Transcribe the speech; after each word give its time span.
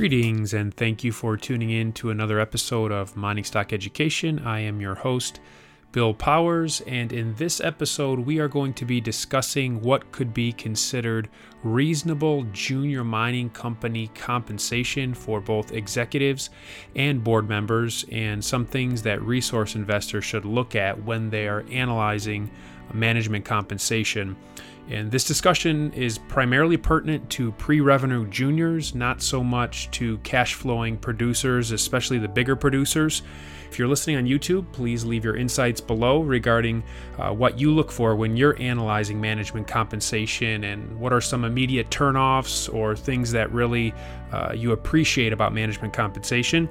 Greetings 0.00 0.54
and 0.54 0.72
thank 0.72 1.04
you 1.04 1.12
for 1.12 1.36
tuning 1.36 1.68
in 1.68 1.92
to 1.92 2.08
another 2.08 2.40
episode 2.40 2.90
of 2.90 3.18
Mining 3.18 3.44
Stock 3.44 3.70
Education. 3.70 4.38
I 4.38 4.60
am 4.60 4.80
your 4.80 4.94
host, 4.94 5.40
Bill 5.92 6.14
Powers, 6.14 6.80
and 6.86 7.12
in 7.12 7.34
this 7.34 7.60
episode, 7.60 8.18
we 8.20 8.38
are 8.38 8.48
going 8.48 8.72
to 8.72 8.86
be 8.86 8.98
discussing 8.98 9.82
what 9.82 10.10
could 10.10 10.32
be 10.32 10.54
considered 10.54 11.28
reasonable 11.62 12.44
junior 12.44 13.04
mining 13.04 13.50
company 13.50 14.08
compensation 14.14 15.12
for 15.12 15.38
both 15.38 15.72
executives 15.72 16.48
and 16.96 17.22
board 17.22 17.46
members, 17.46 18.06
and 18.10 18.42
some 18.42 18.64
things 18.64 19.02
that 19.02 19.20
resource 19.20 19.74
investors 19.74 20.24
should 20.24 20.46
look 20.46 20.74
at 20.74 21.04
when 21.04 21.28
they 21.28 21.46
are 21.46 21.66
analyzing 21.70 22.50
management 22.94 23.44
compensation. 23.44 24.34
And 24.90 25.10
this 25.10 25.24
discussion 25.24 25.92
is 25.92 26.18
primarily 26.18 26.76
pertinent 26.76 27.30
to 27.30 27.52
pre 27.52 27.80
revenue 27.80 28.28
juniors, 28.28 28.94
not 28.94 29.22
so 29.22 29.42
much 29.44 29.90
to 29.92 30.18
cash 30.18 30.54
flowing 30.54 30.96
producers, 30.96 31.70
especially 31.70 32.18
the 32.18 32.28
bigger 32.28 32.56
producers. 32.56 33.22
If 33.70 33.78
you're 33.78 33.86
listening 33.86 34.16
on 34.16 34.24
YouTube, 34.24 34.72
please 34.72 35.04
leave 35.04 35.24
your 35.24 35.36
insights 35.36 35.80
below 35.80 36.22
regarding 36.22 36.82
uh, 37.18 37.32
what 37.32 37.60
you 37.60 37.70
look 37.70 37.92
for 37.92 38.16
when 38.16 38.36
you're 38.36 38.60
analyzing 38.60 39.20
management 39.20 39.68
compensation 39.68 40.64
and 40.64 40.98
what 40.98 41.12
are 41.12 41.20
some 41.20 41.44
immediate 41.44 41.88
turnoffs 41.88 42.72
or 42.74 42.96
things 42.96 43.30
that 43.30 43.52
really 43.52 43.94
uh, 44.32 44.52
you 44.52 44.72
appreciate 44.72 45.32
about 45.32 45.54
management 45.54 45.92
compensation. 45.92 46.68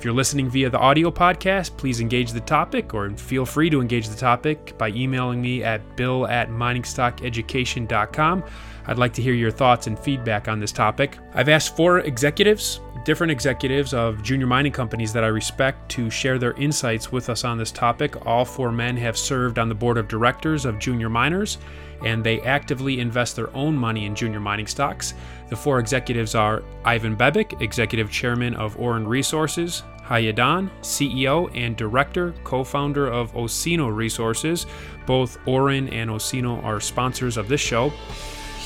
If 0.00 0.04
you're 0.06 0.14
listening 0.14 0.48
via 0.48 0.70
the 0.70 0.78
audio 0.78 1.10
podcast, 1.10 1.76
please 1.76 2.00
engage 2.00 2.32
the 2.32 2.40
topic 2.40 2.94
or 2.94 3.10
feel 3.10 3.44
free 3.44 3.68
to 3.68 3.82
engage 3.82 4.08
the 4.08 4.16
topic 4.16 4.72
by 4.78 4.88
emailing 4.88 5.42
me 5.42 5.62
at 5.62 5.94
bill 5.94 6.26
at 6.26 6.48
miningstockeducation.com. 6.48 8.44
I'd 8.86 8.96
like 8.96 9.12
to 9.12 9.20
hear 9.20 9.34
your 9.34 9.50
thoughts 9.50 9.88
and 9.88 9.98
feedback 9.98 10.48
on 10.48 10.58
this 10.58 10.72
topic. 10.72 11.18
I've 11.34 11.50
asked 11.50 11.76
four 11.76 11.98
executives, 11.98 12.80
different 13.04 13.30
executives 13.30 13.94
of 13.94 14.22
junior 14.22 14.46
mining 14.46 14.72
companies 14.72 15.12
that 15.12 15.24
I 15.24 15.28
respect, 15.28 15.88
to 15.90 16.10
share 16.10 16.38
their 16.38 16.52
insights 16.52 17.10
with 17.10 17.28
us 17.28 17.44
on 17.44 17.58
this 17.58 17.72
topic. 17.72 18.26
All 18.26 18.44
four 18.44 18.72
men 18.72 18.96
have 18.96 19.16
served 19.16 19.58
on 19.58 19.68
the 19.68 19.74
board 19.74 19.98
of 19.98 20.08
directors 20.08 20.64
of 20.64 20.78
junior 20.78 21.08
miners 21.08 21.58
and 22.04 22.24
they 22.24 22.40
actively 22.42 23.00
invest 23.00 23.36
their 23.36 23.54
own 23.54 23.76
money 23.76 24.06
in 24.06 24.14
junior 24.14 24.40
mining 24.40 24.66
stocks. 24.66 25.14
The 25.48 25.56
four 25.56 25.78
executives 25.78 26.34
are 26.34 26.62
Ivan 26.84 27.16
Bebek, 27.16 27.60
Executive 27.60 28.10
Chairman 28.10 28.54
of 28.54 28.76
Auryn 28.78 29.06
Resources, 29.06 29.82
Heye 30.02 30.32
Daun, 30.32 30.70
CEO 30.82 31.50
and 31.54 31.76
Director, 31.76 32.34
co 32.42 32.64
founder 32.64 33.06
of 33.06 33.32
Osino 33.34 33.94
Resources. 33.94 34.66
Both 35.06 35.38
Auryn 35.44 35.92
and 35.92 36.10
Osino 36.10 36.62
are 36.64 36.80
sponsors 36.80 37.36
of 37.36 37.48
this 37.48 37.60
show. 37.60 37.92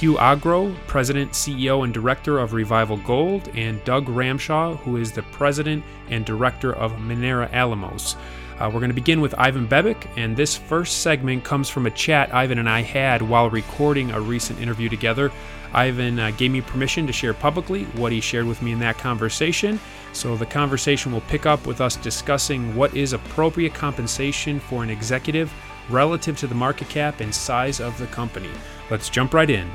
Hugh 0.05 0.19
Agro, 0.19 0.71
President, 0.87 1.33
CEO, 1.33 1.83
and 1.83 1.95
Director 1.95 2.39
of 2.39 2.53
Revival 2.53 2.99
Gold, 2.99 3.49
and 3.55 3.83
Doug 3.85 4.05
Ramshaw, 4.05 4.77
who 4.81 4.99
is 4.99 5.13
the 5.13 5.23
President 5.23 5.83
and 6.11 6.27
Director 6.27 6.75
of 6.75 6.93
Minera 6.97 7.51
Alamos. 7.55 8.15
Uh, 8.59 8.67
we're 8.67 8.81
going 8.81 8.91
to 8.91 8.95
begin 8.95 9.23
with 9.23 9.35
Ivan 9.39 9.67
Bebek, 9.67 10.07
and 10.19 10.37
this 10.37 10.59
first 10.59 11.01
segment 11.01 11.43
comes 11.43 11.71
from 11.71 11.87
a 11.87 11.91
chat 11.91 12.35
Ivan 12.35 12.59
and 12.59 12.69
I 12.69 12.83
had 12.83 13.23
while 13.23 13.49
recording 13.49 14.11
a 14.11 14.21
recent 14.21 14.61
interview 14.61 14.91
together. 14.91 15.33
Ivan 15.73 16.21
uh, 16.21 16.33
gave 16.33 16.51
me 16.51 16.61
permission 16.61 17.07
to 17.07 17.13
share 17.15 17.33
publicly 17.33 17.85
what 17.95 18.13
he 18.13 18.21
shared 18.21 18.45
with 18.45 18.61
me 18.61 18.73
in 18.73 18.81
that 18.81 18.99
conversation. 18.99 19.81
So 20.13 20.37
the 20.37 20.45
conversation 20.45 21.13
will 21.13 21.23
pick 21.23 21.47
up 21.47 21.67
with 21.67 21.81
us 21.81 21.97
discussing 21.97 22.77
what 22.77 22.95
is 22.95 23.15
appropriate 23.15 23.73
compensation 23.73 24.61
for 24.61 24.83
an 24.83 24.91
executive 24.91 25.51
relative 25.89 26.37
to 26.41 26.47
the 26.47 26.55
market 26.55 26.91
cap 26.91 27.21
and 27.21 27.35
size 27.35 27.81
of 27.81 27.97
the 27.97 28.07
company. 28.09 28.51
Let's 28.91 29.09
jump 29.09 29.33
right 29.33 29.49
in. 29.49 29.67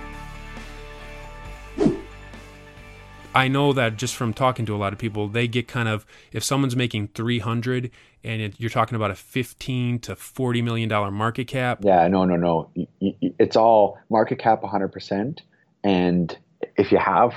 I 3.33 3.47
know 3.47 3.73
that 3.73 3.95
just 3.97 4.16
from 4.16 4.33
talking 4.33 4.66
to 4.66 4.75
a 4.75 4.77
lot 4.77 4.91
of 4.91 4.99
people, 4.99 5.27
they 5.27 5.47
get 5.47 5.67
kind 5.67 5.88
of 5.88 6.05
if 6.31 6.44
someone's 6.44 6.75
making 6.75 7.09
300 7.09 7.92
and 8.23 8.42
it, 8.42 8.55
you're 8.58 8.70
talking 8.70 8.95
about 8.95 9.11
a 9.11 9.15
15 9.15 9.99
to 9.99 10.15
40 10.15 10.61
million 10.61 10.89
dollar 10.89 11.11
market 11.11 11.45
cap. 11.45 11.80
Yeah, 11.83 12.08
no, 12.08 12.26
no, 12.26 12.36
no. 12.36 12.71
It's 12.99 13.55
all 13.55 13.99
market 14.09 14.39
cap 14.39 14.61
100%. 14.61 15.39
And 15.83 16.37
if 16.76 16.92
you 16.92 16.98
have 16.98 17.33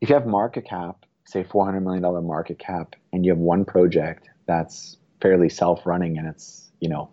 if 0.00 0.08
you 0.08 0.14
have 0.14 0.26
market 0.26 0.64
cap, 0.64 1.04
say 1.24 1.44
400 1.44 1.80
million 1.80 2.02
dollar 2.02 2.22
market 2.22 2.58
cap, 2.58 2.94
and 3.12 3.24
you 3.24 3.32
have 3.32 3.38
one 3.38 3.64
project 3.64 4.28
that's 4.46 4.96
fairly 5.20 5.48
self-running 5.48 6.18
and 6.18 6.26
it's 6.26 6.70
you 6.80 6.88
know 6.88 7.10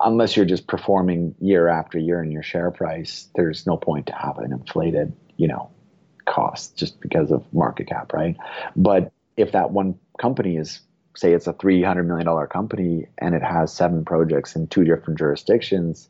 unless 0.00 0.36
you're 0.36 0.46
just 0.46 0.66
performing 0.66 1.34
year 1.40 1.68
after 1.68 1.98
year 1.98 2.22
in 2.22 2.32
your 2.32 2.42
share 2.42 2.70
price, 2.70 3.28
there's 3.36 3.66
no 3.66 3.76
point 3.76 4.06
to 4.06 4.12
have 4.12 4.38
an 4.38 4.52
inflated 4.52 5.12
you 5.36 5.48
know 5.48 5.70
cost 6.26 6.76
just 6.76 7.00
because 7.00 7.30
of 7.30 7.44
market 7.52 7.88
cap, 7.88 8.12
right? 8.12 8.36
But 8.74 9.12
if 9.36 9.52
that 9.52 9.70
one 9.70 9.98
company 10.20 10.56
is, 10.56 10.80
say, 11.16 11.32
it's 11.32 11.46
a 11.46 11.52
$300 11.52 12.06
million 12.06 12.46
company 12.48 13.06
and 13.18 13.34
it 13.34 13.42
has 13.42 13.72
seven 13.72 14.04
projects 14.04 14.54
in 14.56 14.66
two 14.66 14.84
different 14.84 15.18
jurisdictions, 15.18 16.08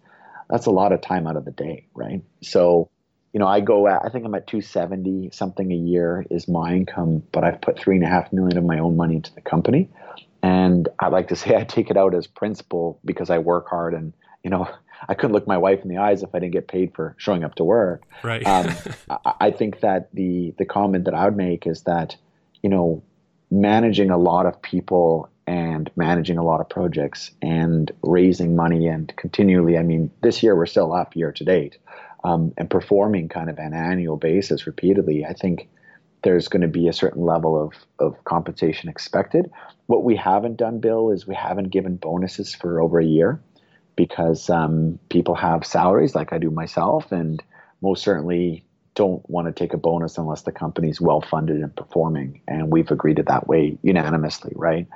that's 0.51 0.67
a 0.67 0.71
lot 0.71 0.93
of 0.93 1.01
time 1.01 1.27
out 1.27 1.37
of 1.37 1.45
the 1.45 1.51
day, 1.51 1.87
right? 1.95 2.23
So, 2.43 2.89
you 3.33 3.41
know, 3.41 3.47
I 3.47 3.61
go 3.61 3.89
at, 3.89 4.03
I 4.05 4.09
think 4.09 4.25
I'm 4.25 4.35
at 4.35 4.47
270 4.47 5.31
something 5.33 5.71
a 5.71 5.77
year 5.77 6.25
is 6.31 6.49
my 6.49 6.73
income, 6.73 7.23
but 7.33 7.45
I've 7.45 7.61
put 7.61 7.79
three 7.79 7.97
and 7.97 8.05
a 8.05 8.09
half 8.09 8.33
million 8.33 8.57
of 8.57 8.65
my 8.65 8.79
own 8.79 8.97
money 8.97 9.17
into 9.17 9.35
the 9.35 9.41
company. 9.41 9.91
And 10.43 10.89
I 10.99 11.09
like 11.09 11.29
to 11.29 11.37
say 11.37 11.57
I 11.61 11.65
take 11.65 11.91
it 11.91 11.97
out 11.97 12.15
as 12.15 12.27
principal 12.27 13.01
because 13.05 13.31
I 13.31 13.39
work 13.39 13.69
hard 13.69 13.95
and, 13.95 14.13
you 14.43 14.51
know, 14.51 14.69
I 15.09 15.15
couldn't 15.15 15.33
look 15.33 15.47
my 15.47 15.59
wife 15.59 15.83
in 15.83 15.89
the 15.89 15.99
eyes 15.99 16.23
if 16.23 16.35
I 16.35 16.39
didn't 16.39 16.53
get 16.53 16.69
paid 16.69 16.95
for 16.95 17.15
showing 17.19 17.45
up 17.45 17.55
to 17.57 17.65
work. 17.65 18.03
Right. 18.23 18.47
um, 18.47 18.75
I, 19.25 19.33
I 19.41 19.51
think 19.51 19.81
that 19.81 20.15
the 20.15 20.55
the 20.59 20.65
comment 20.65 21.05
that 21.05 21.15
I 21.15 21.25
would 21.25 21.37
make 21.37 21.67
is 21.67 21.83
that 21.83 22.17
you 22.63 22.71
know 22.71 23.03
managing 23.51 24.11
a 24.11 24.19
lot 24.19 24.47
of 24.47 24.61
people 24.61 25.31
and 25.47 25.91
managing 25.95 26.39
a 26.39 26.45
lot 26.45 26.61
of 26.61 26.69
projects 26.69 27.31
and 27.41 27.93
raising 28.03 28.57
money 28.57 28.89
and 28.89 29.15
continually. 29.17 29.79
I 29.79 29.83
mean, 29.83 30.11
this 30.21 30.43
year 30.43 30.57
we're 30.57 30.67
still 30.67 30.93
up 30.93 31.15
year 31.15 31.31
to 31.33 31.45
date, 31.45 31.79
um, 32.25 32.53
and 32.57 32.69
performing 32.69 33.29
kind 33.29 33.49
of 33.49 33.59
an 33.59 33.73
annual 33.73 34.17
basis 34.17 34.67
repeatedly. 34.67 35.25
I 35.25 35.33
think 35.33 35.69
there's 36.23 36.49
going 36.49 36.63
to 36.63 36.69
be 36.69 36.89
a 36.89 36.93
certain 36.93 37.23
level 37.23 37.61
of, 37.61 37.73
of 38.01 38.25
compensation 38.25 38.89
expected. 38.89 39.49
What 39.87 40.03
we 40.03 40.17
haven't 40.17 40.57
done, 40.57 40.81
Bill, 40.81 41.11
is 41.13 41.27
we 41.27 41.37
haven't 41.37 41.71
given 41.71 41.97
bonuses 41.97 42.53
for 42.53 42.81
over 42.81 42.99
a 42.99 43.05
year 43.05 43.41
because 43.97 44.51
um, 44.51 44.99
people 45.09 45.35
have 45.35 45.65
salaries 45.65 46.15
like 46.15 46.33
I 46.33 46.39
do 46.39 46.51
myself, 46.51 47.11
and 47.11 47.43
most 47.83 48.03
certainly 48.03 48.65
don't 48.95 49.29
want 49.29 49.47
to 49.47 49.53
take 49.53 49.75
a 49.75 49.79
bonus 49.79 50.17
unless 50.17 50.43
the 50.43 50.53
company's 50.53 51.01
well 51.01 51.21
funded 51.21 51.61
and 51.61 51.75
performing. 51.75 52.41
And 52.49 52.71
we've 52.71 52.91
agreed 52.91 53.17
to 53.17 53.23
that 53.25 53.47
way 53.47 53.77
unanimously, 53.83 54.53
right? 54.55 54.87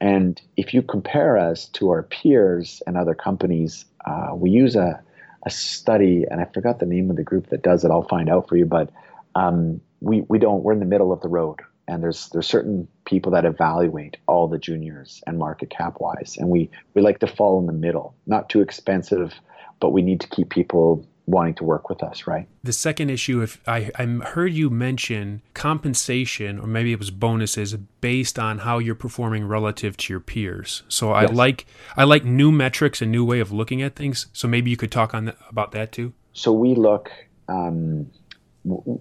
And 0.00 0.40
if 0.56 0.72
you 0.72 0.80
compare 0.82 1.36
us 1.36 1.66
to 1.70 1.90
our 1.90 2.04
peers 2.04 2.82
and 2.86 2.96
other 2.96 3.14
companies, 3.14 3.84
uh, 4.06 4.30
we 4.34 4.50
use 4.50 4.76
a, 4.76 5.02
a 5.44 5.50
study, 5.50 6.24
and 6.30 6.40
I 6.40 6.46
forgot 6.46 6.78
the 6.78 6.86
name 6.86 7.10
of 7.10 7.16
the 7.16 7.22
group 7.22 7.48
that 7.48 7.62
does 7.62 7.84
it. 7.84 7.90
I'll 7.90 8.08
find 8.08 8.30
out 8.30 8.48
for 8.48 8.56
you, 8.56 8.66
but 8.66 8.90
um, 9.34 9.80
we 10.00 10.22
we 10.28 10.38
don't. 10.38 10.62
We're 10.62 10.72
in 10.72 10.80
the 10.80 10.86
middle 10.86 11.12
of 11.12 11.20
the 11.20 11.28
road 11.28 11.60
and 11.90 12.02
there's 12.02 12.28
there's 12.28 12.46
certain 12.46 12.88
people 13.10 13.32
that 13.32 13.44
evaluate 13.44 14.16
all 14.28 14.46
the 14.46 14.58
juniors 14.58 15.22
and 15.26 15.36
market 15.36 15.68
cap 15.68 15.96
wise. 16.00 16.36
And 16.38 16.48
we 16.48 16.70
we 16.94 17.02
like 17.02 17.18
to 17.18 17.26
fall 17.26 17.58
in 17.58 17.66
the 17.66 17.72
middle 17.72 18.14
not 18.26 18.48
too 18.48 18.62
expensive 18.62 19.34
but 19.80 19.90
we 19.90 20.02
need 20.02 20.20
to 20.20 20.28
keep 20.28 20.50
people 20.50 21.06
wanting 21.26 21.54
to 21.54 21.64
work 21.64 21.88
with 21.88 22.02
us 22.02 22.26
right? 22.26 22.46
The 22.62 22.72
second 22.72 23.10
issue 23.10 23.42
if 23.42 23.60
i 23.66 23.90
i 23.96 24.04
heard 24.34 24.52
you 24.52 24.70
mention 24.70 25.42
compensation 25.54 26.60
or 26.60 26.66
maybe 26.66 26.92
it 26.92 26.98
was 26.98 27.10
bonuses 27.10 27.74
based 28.00 28.38
on 28.38 28.58
how 28.58 28.78
you're 28.78 28.94
performing 28.94 29.44
relative 29.46 29.96
to 29.96 30.12
your 30.12 30.20
peers. 30.20 30.84
So 30.88 31.10
i 31.10 31.22
yes. 31.22 31.32
like 31.32 31.66
i 31.96 32.04
like 32.04 32.24
new 32.24 32.52
metrics 32.52 33.02
and 33.02 33.10
new 33.10 33.24
way 33.24 33.40
of 33.40 33.50
looking 33.50 33.82
at 33.82 33.96
things. 33.96 34.26
So 34.32 34.46
maybe 34.46 34.70
you 34.70 34.76
could 34.76 34.92
talk 34.92 35.14
on 35.14 35.24
that, 35.26 35.36
about 35.48 35.72
that 35.72 35.90
too. 35.90 36.12
So 36.32 36.52
we 36.52 36.74
look 36.76 37.10
um, 37.48 38.06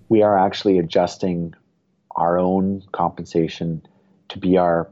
we 0.08 0.24
are 0.24 0.38
actually 0.40 0.80
adjusting 0.80 1.54
our 2.16 2.38
own 2.38 2.84
compensation 2.92 3.82
to 4.30 4.40
be 4.40 4.58
our 4.58 4.90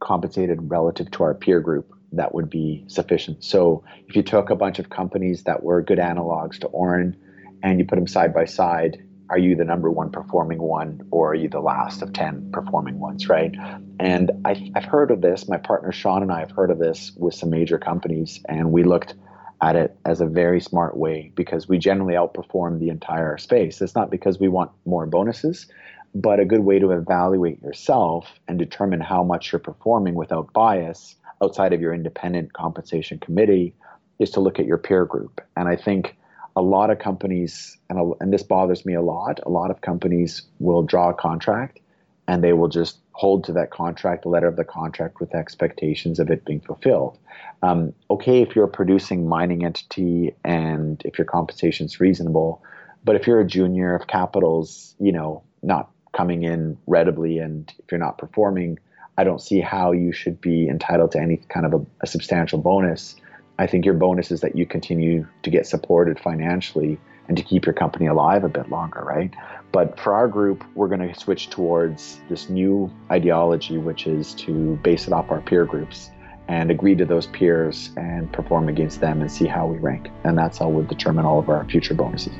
compensated 0.00 0.70
relative 0.70 1.10
to 1.12 1.22
our 1.24 1.34
peer 1.34 1.60
group, 1.60 1.92
that 2.12 2.34
would 2.34 2.48
be 2.48 2.84
sufficient. 2.86 3.44
So 3.44 3.84
if 4.06 4.16
you 4.16 4.22
took 4.22 4.50
a 4.50 4.56
bunch 4.56 4.78
of 4.78 4.90
companies 4.90 5.44
that 5.44 5.62
were 5.62 5.82
good 5.82 5.98
analogs 5.98 6.58
to 6.60 6.68
Auryn 6.68 7.16
and 7.62 7.78
you 7.78 7.84
put 7.84 7.96
them 7.96 8.06
side 8.06 8.32
by 8.32 8.44
side, 8.44 9.02
are 9.30 9.38
you 9.38 9.54
the 9.54 9.64
number 9.64 9.90
one 9.90 10.10
performing 10.10 10.62
one 10.62 11.06
or 11.10 11.32
are 11.32 11.34
you 11.34 11.48
the 11.48 11.60
last 11.60 12.00
of 12.00 12.12
10 12.12 12.50
performing 12.52 12.98
ones, 12.98 13.28
right? 13.28 13.54
And 14.00 14.30
I, 14.44 14.70
have 14.74 14.84
heard 14.84 15.10
of 15.10 15.20
this. 15.20 15.48
My 15.48 15.58
partner 15.58 15.92
Sean 15.92 16.22
and 16.22 16.32
I 16.32 16.40
have 16.40 16.50
heard 16.50 16.70
of 16.70 16.78
this 16.78 17.12
with 17.16 17.34
some 17.34 17.50
major 17.50 17.78
companies, 17.78 18.40
and 18.48 18.72
we 18.72 18.84
looked 18.84 19.14
at 19.60 19.76
it 19.76 19.98
as 20.04 20.20
a 20.20 20.26
very 20.26 20.60
smart 20.60 20.96
way 20.96 21.32
because 21.34 21.68
we 21.68 21.78
generally 21.78 22.14
outperform 22.14 22.78
the 22.78 22.88
entire 22.88 23.36
space. 23.36 23.82
It's 23.82 23.94
not 23.94 24.10
because 24.10 24.38
we 24.38 24.48
want 24.48 24.70
more 24.86 25.04
bonuses, 25.04 25.66
but 26.14 26.40
a 26.40 26.44
good 26.44 26.60
way 26.60 26.78
to 26.78 26.90
evaluate 26.90 27.62
yourself 27.62 28.28
and 28.48 28.58
determine 28.58 29.00
how 29.00 29.22
much 29.22 29.52
you're 29.52 29.58
performing 29.58 30.14
without 30.14 30.52
bias 30.52 31.16
outside 31.42 31.72
of 31.72 31.80
your 31.80 31.94
independent 31.94 32.52
compensation 32.52 33.18
committee 33.18 33.74
is 34.18 34.30
to 34.30 34.40
look 34.40 34.58
at 34.58 34.66
your 34.66 34.78
peer 34.78 35.04
group. 35.04 35.40
And 35.56 35.68
I 35.68 35.76
think 35.76 36.16
a 36.56 36.62
lot 36.62 36.90
of 36.90 36.98
companies, 36.98 37.76
and, 37.88 38.14
and 38.20 38.32
this 38.32 38.42
bothers 38.42 38.84
me 38.84 38.94
a 38.94 39.02
lot, 39.02 39.38
a 39.46 39.50
lot 39.50 39.70
of 39.70 39.80
companies 39.80 40.42
will 40.58 40.82
draw 40.82 41.10
a 41.10 41.14
contract 41.14 41.78
and 42.26 42.44
they 42.44 42.52
will 42.52 42.68
just 42.68 42.98
hold 43.12 43.44
to 43.44 43.52
that 43.52 43.70
contract, 43.70 44.22
the 44.22 44.28
letter 44.28 44.46
of 44.46 44.56
the 44.56 44.64
contract, 44.64 45.18
with 45.18 45.34
expectations 45.34 46.18
of 46.18 46.30
it 46.30 46.44
being 46.44 46.60
fulfilled. 46.60 47.18
Um, 47.62 47.92
okay, 48.10 48.42
if 48.42 48.54
you're 48.54 48.66
a 48.66 48.68
producing 48.68 49.26
mining 49.26 49.64
entity 49.64 50.34
and 50.44 51.00
if 51.04 51.18
your 51.18 51.24
compensation 51.24 51.86
is 51.86 52.00
reasonable, 52.00 52.62
but 53.02 53.16
if 53.16 53.26
you're 53.26 53.40
a 53.40 53.46
junior, 53.46 53.96
if 53.96 54.06
capital's 54.06 54.94
you 55.00 55.10
know 55.10 55.42
not 55.62 55.90
coming 56.12 56.42
in 56.42 56.78
readily, 56.86 57.38
and 57.38 57.72
if 57.78 57.90
you're 57.90 57.98
not 57.98 58.18
performing, 58.18 58.78
I 59.16 59.24
don't 59.24 59.40
see 59.40 59.60
how 59.60 59.92
you 59.92 60.12
should 60.12 60.40
be 60.40 60.68
entitled 60.68 61.12
to 61.12 61.20
any 61.20 61.38
kind 61.48 61.66
of 61.66 61.74
a, 61.74 61.86
a 62.02 62.06
substantial 62.06 62.58
bonus. 62.58 63.16
I 63.58 63.66
think 63.66 63.84
your 63.84 63.94
bonus 63.94 64.30
is 64.30 64.40
that 64.42 64.56
you 64.56 64.64
continue 64.64 65.26
to 65.42 65.50
get 65.50 65.66
supported 65.66 66.20
financially 66.20 66.98
and 67.26 67.36
to 67.36 67.42
keep 67.42 67.66
your 67.66 67.72
company 67.72 68.06
alive 68.06 68.44
a 68.44 68.48
bit 68.48 68.70
longer, 68.70 69.00
right? 69.00 69.34
But 69.72 69.98
for 70.00 70.14
our 70.14 70.28
group, 70.28 70.64
we're 70.74 70.88
going 70.88 71.06
to 71.06 71.18
switch 71.18 71.50
towards 71.50 72.20
this 72.28 72.48
new 72.48 72.90
ideology, 73.10 73.76
which 73.76 74.06
is 74.06 74.34
to 74.34 74.76
base 74.76 75.06
it 75.06 75.12
off 75.12 75.30
our 75.30 75.40
peer 75.40 75.64
groups 75.64 76.10
and 76.48 76.70
agree 76.70 76.94
to 76.94 77.04
those 77.04 77.26
peers 77.26 77.90
and 77.96 78.32
perform 78.32 78.68
against 78.68 79.00
them 79.00 79.20
and 79.20 79.30
see 79.30 79.46
how 79.46 79.66
we 79.66 79.76
rank. 79.78 80.08
And 80.24 80.38
that's 80.38 80.58
how 80.58 80.68
we'll 80.68 80.86
determine 80.86 81.26
all 81.26 81.38
of 81.38 81.50
our 81.50 81.64
future 81.66 81.92
bonuses. 81.92 82.32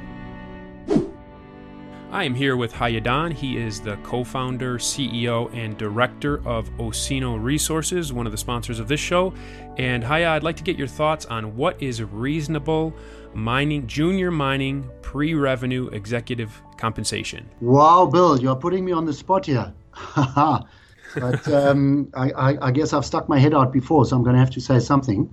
I 2.11 2.25
am 2.25 2.35
here 2.35 2.57
with 2.57 2.73
Heye 2.73 2.99
Daun. 3.01 3.31
He 3.31 3.59
is 3.59 3.83
the 3.83 3.97
co 3.99 4.25
founder, 4.25 4.79
CEO, 4.79 5.53
and 5.55 5.77
director 5.77 6.39
of 6.49 6.71
Osino 6.79 7.41
Resources, 7.41 8.15
one 8.15 8.25
of 8.25 8.33
the 8.33 8.39
sponsors 8.39 8.81
of 8.81 8.89
this 8.89 8.99
show. 8.99 9.35
And 9.77 10.03
Heye, 10.03 10.25
I'd 10.35 10.43
like 10.43 10.57
to 10.57 10.63
get 10.63 10.79
your 10.79 10.87
thoughts 10.87 11.27
on 11.27 11.55
what 11.55 11.81
is 11.83 12.03
reasonable 12.03 12.95
mining, 13.35 13.87
junior 13.87 14.31
mining, 14.31 14.89
pre 15.03 15.35
revenue 15.35 15.89
executive 15.89 16.63
compensation. 16.79 17.47
Wow, 17.61 18.07
Bill, 18.07 18.41
you're 18.41 18.57
putting 18.57 18.87
me 18.87 18.93
on 18.93 19.05
the 19.05 19.13
spot 19.13 19.45
here. 19.45 19.71
but 20.17 21.49
um, 21.53 22.11
I, 22.15 22.31
I, 22.31 22.69
I, 22.69 22.71
guess 22.71 22.95
I've 22.95 23.05
stuck 23.05 23.29
my 23.29 23.39
head 23.39 23.53
out 23.53 23.71
before, 23.71 24.07
so 24.07 24.17
I'm 24.17 24.23
going 24.23 24.35
to 24.35 24.41
have 24.41 24.51
to 24.53 24.61
say 24.61 24.79
something. 24.79 25.31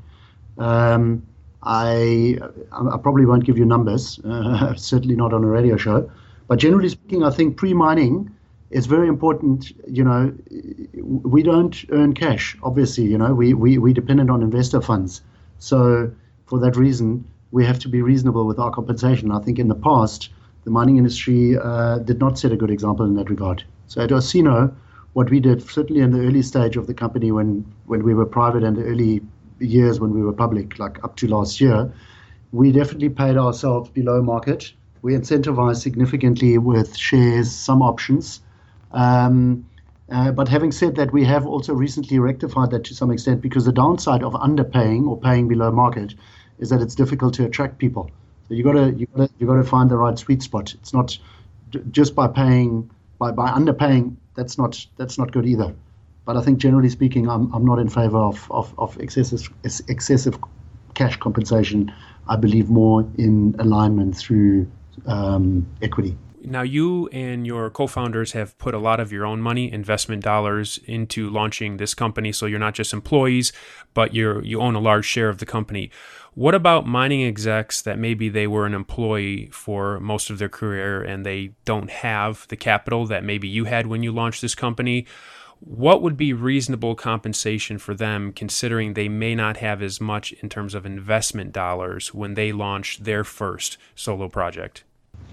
Um, 0.58 1.26
I, 1.64 2.38
I 2.74 2.98
probably 2.98 3.26
won't 3.26 3.46
give 3.46 3.58
you 3.58 3.64
numbers, 3.64 4.20
uh, 4.26 4.74
certainly 4.76 5.16
not 5.16 5.34
on 5.34 5.42
a 5.46 5.48
radio 5.48 5.78
show. 5.78 6.12
But 6.48 6.60
generally 6.60 6.90
speaking, 6.90 7.24
I 7.24 7.32
think 7.32 7.58
pre-mining 7.58 8.30
is 8.70 8.86
very 8.86 9.08
important. 9.08 9.72
You 9.88 10.04
know, 10.04 10.34
we 11.04 11.44
don't 11.44 11.76
earn 11.92 12.14
cash. 12.14 12.58
Obviously, 12.64 13.06
you 13.06 13.18
know, 13.18 13.34
we 13.34 13.54
we 13.54 13.78
we 13.78 13.94
dependent 13.94 14.30
on 14.30 14.42
investor 14.44 14.82
funds. 14.82 15.22
So 15.60 16.12
for 16.46 16.60
that 16.60 16.76
reason, 16.76 17.26
we 17.52 17.66
have 17.66 17.80
to 17.80 17.90
be 17.90 18.02
reasonable 18.02 18.46
with 18.46 18.60
our 18.60 18.72
compensation. 18.72 19.32
I 19.32 19.40
think 19.40 19.60
in 19.60 19.68
the 19.68 19.76
past, 19.76 20.30
the 20.66 20.72
mining 20.72 20.98
industry 20.98 21.58
uh, 21.58 22.00
did 22.00 22.20
not 22.20 22.38
set 22.38 22.52
a 22.52 22.58
good 22.58 22.72
example 22.72 23.06
in 23.06 23.16
that 23.16 23.30
regard. 23.30 23.64
So 23.88 24.02
at 24.02 24.10
Osino, 24.10 24.74
what 25.14 25.30
we 25.30 25.40
did, 25.40 25.62
certainly 25.62 26.02
in 26.02 26.12
the 26.12 26.20
early 26.20 26.42
stage 26.42 26.76
of 26.76 26.88
the 26.88 26.94
company 26.94 27.32
when 27.32 27.66
when 27.86 28.04
we 28.04 28.14
were 28.14 28.26
private 28.26 28.64
and 28.64 28.76
the 28.76 28.84
early 28.84 29.22
years 29.60 30.00
when 30.00 30.12
we 30.12 30.22
were 30.22 30.34
public, 30.34 30.78
like 30.80 31.04
up 31.04 31.16
to 31.18 31.28
last 31.28 31.62
year, 31.62 31.92
we 32.52 32.72
definitely 32.72 33.10
paid 33.10 33.38
ourselves 33.38 33.90
below 33.90 34.22
market 34.22 34.74
we 35.06 35.14
incentivize 35.14 35.76
significantly 35.84 36.58
with 36.58 36.98
shares, 36.98 37.52
some 37.52 37.84
options. 37.84 38.42
Um, 38.92 39.64
uh, 40.12 40.32
but 40.32 40.48
having 40.48 40.72
said 40.72 40.96
that, 40.96 41.14
we 41.14 41.24
have 41.26 41.46
also 41.46 41.76
recently 41.76 42.18
rectified 42.18 42.72
that 42.72 42.86
to 42.86 42.96
some 42.96 43.12
extent 43.12 43.40
because 43.40 43.66
the 43.66 43.72
downside 43.72 44.24
of 44.24 44.34
underpaying 44.34 45.08
or 45.08 45.16
paying 45.16 45.48
below 45.48 45.70
market 45.70 46.16
is 46.58 46.72
that 46.72 46.82
it's 46.82 46.96
difficult 46.96 47.36
to 47.36 47.46
attract 47.46 47.78
people. 47.78 48.10
So 48.48 48.56
you 48.56 48.64
got 48.64 48.72
to 48.72 48.94
you 48.94 49.06
got 49.16 49.28
to 49.28 49.34
you 49.38 49.46
got 49.46 49.58
to 49.58 49.64
find 49.64 49.92
the 49.92 49.98
right 49.98 50.18
sweet 50.18 50.42
spot. 50.42 50.74
It's 50.74 50.92
not 50.92 51.16
just 51.92 52.16
by 52.16 52.28
paying 52.28 52.90
by 53.20 53.30
by 53.30 53.52
underpaying. 53.52 54.16
That's 54.34 54.58
not 54.58 54.84
that's 54.98 55.20
not 55.20 55.32
good 55.32 55.46
either. 55.46 55.76
But 56.26 56.36
I 56.36 56.42
think 56.42 56.58
generally 56.58 56.90
speaking, 56.90 57.30
I'm 57.30 57.54
I'm 57.54 57.64
not 57.64 57.78
in 57.78 57.90
favor 57.90 58.18
of 58.18 58.52
of, 58.52 58.74
of 58.80 59.00
excessive 59.00 59.54
excessive 59.88 60.40
cash 60.96 61.18
compensation. 61.18 61.94
I 62.28 62.38
believe 62.38 62.72
more 62.72 63.08
in 63.20 63.56
alignment 63.60 64.18
through 64.18 64.66
um, 65.08 65.68
equity. 65.82 66.18
Now, 66.48 66.62
you 66.62 67.08
and 67.08 67.48
your 67.48 67.72
co 67.72 67.88
founders 67.88 68.34
have 68.34 68.58
put 68.60 68.76
a 68.76 68.80
lot 68.80 69.00
of 69.00 69.12
your 69.12 69.26
own 69.26 69.42
money, 69.42 69.72
investment 69.72 70.24
dollars, 70.24 70.80
into 70.86 71.30
launching 71.30 71.78
this 71.78 71.96
company. 71.96 72.32
So 72.32 72.46
you're 72.46 72.60
not 72.60 72.76
just 72.76 72.94
employees, 72.94 73.52
but 73.96 74.14
you're, 74.14 74.44
you 74.44 74.62
own 74.62 74.76
a 74.76 74.80
large 74.80 75.06
share 75.06 75.30
of 75.30 75.40
the 75.40 75.46
company. 75.46 75.90
What 76.36 76.54
about 76.54 76.86
mining 76.86 77.24
execs 77.24 77.82
that 77.82 77.98
maybe 77.98 78.30
they 78.30 78.46
were 78.46 78.66
an 78.66 78.74
employee 78.74 79.50
for 79.52 80.00
most 80.00 80.30
of 80.30 80.38
their 80.38 80.50
career 80.50 81.02
and 81.02 81.26
they 81.26 81.54
don't 81.64 81.90
have 81.90 82.46
the 82.50 82.58
capital 82.58 83.08
that 83.08 83.24
maybe 83.24 83.48
you 83.48 83.66
had 83.66 83.88
when 83.88 84.04
you 84.04 84.12
launched 84.12 84.42
this 84.42 84.54
company? 84.54 85.08
What 85.62 86.02
would 86.04 86.18
be 86.18 86.34
reasonable 86.34 86.94
compensation 86.94 87.80
for 87.80 87.96
them 87.96 88.32
considering 88.34 88.94
they 88.94 89.10
may 89.10 89.34
not 89.34 89.58
have 89.58 89.82
as 89.82 90.00
much 90.00 90.34
in 90.34 90.50
terms 90.50 90.76
of 90.76 90.86
investment 90.86 91.54
dollars 91.54 92.14
when 92.14 92.36
they 92.36 92.52
launch 92.52 93.00
their 93.00 93.24
first 93.24 93.78
solo 93.96 94.28
project? 94.28 94.84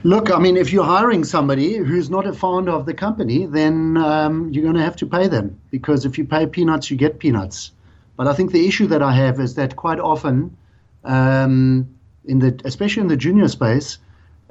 Look, 0.04 0.32
I 0.32 0.38
mean, 0.40 0.56
if 0.56 0.72
you're 0.72 0.84
hiring 0.84 1.22
somebody 1.22 1.76
who's 1.76 2.10
not 2.10 2.26
a 2.26 2.32
founder 2.32 2.72
of 2.72 2.86
the 2.86 2.94
company, 2.94 3.46
then 3.46 3.96
um, 3.96 4.50
you're 4.50 4.64
going 4.64 4.74
to 4.74 4.82
have 4.82 4.96
to 4.96 5.06
pay 5.06 5.28
them 5.28 5.60
because 5.70 6.04
if 6.04 6.18
you 6.18 6.24
pay 6.24 6.46
peanuts, 6.46 6.90
you 6.90 6.96
get 6.96 7.20
peanuts. 7.20 7.70
But 8.16 8.26
I 8.26 8.34
think 8.34 8.50
the 8.50 8.66
issue 8.66 8.88
that 8.88 9.00
I 9.00 9.12
have 9.12 9.38
is 9.38 9.54
that 9.54 9.76
quite 9.76 10.00
often, 10.00 10.56
um, 11.04 11.88
in 12.24 12.40
the 12.40 12.60
especially 12.64 13.02
in 13.02 13.08
the 13.08 13.16
junior 13.16 13.46
space, 13.48 13.98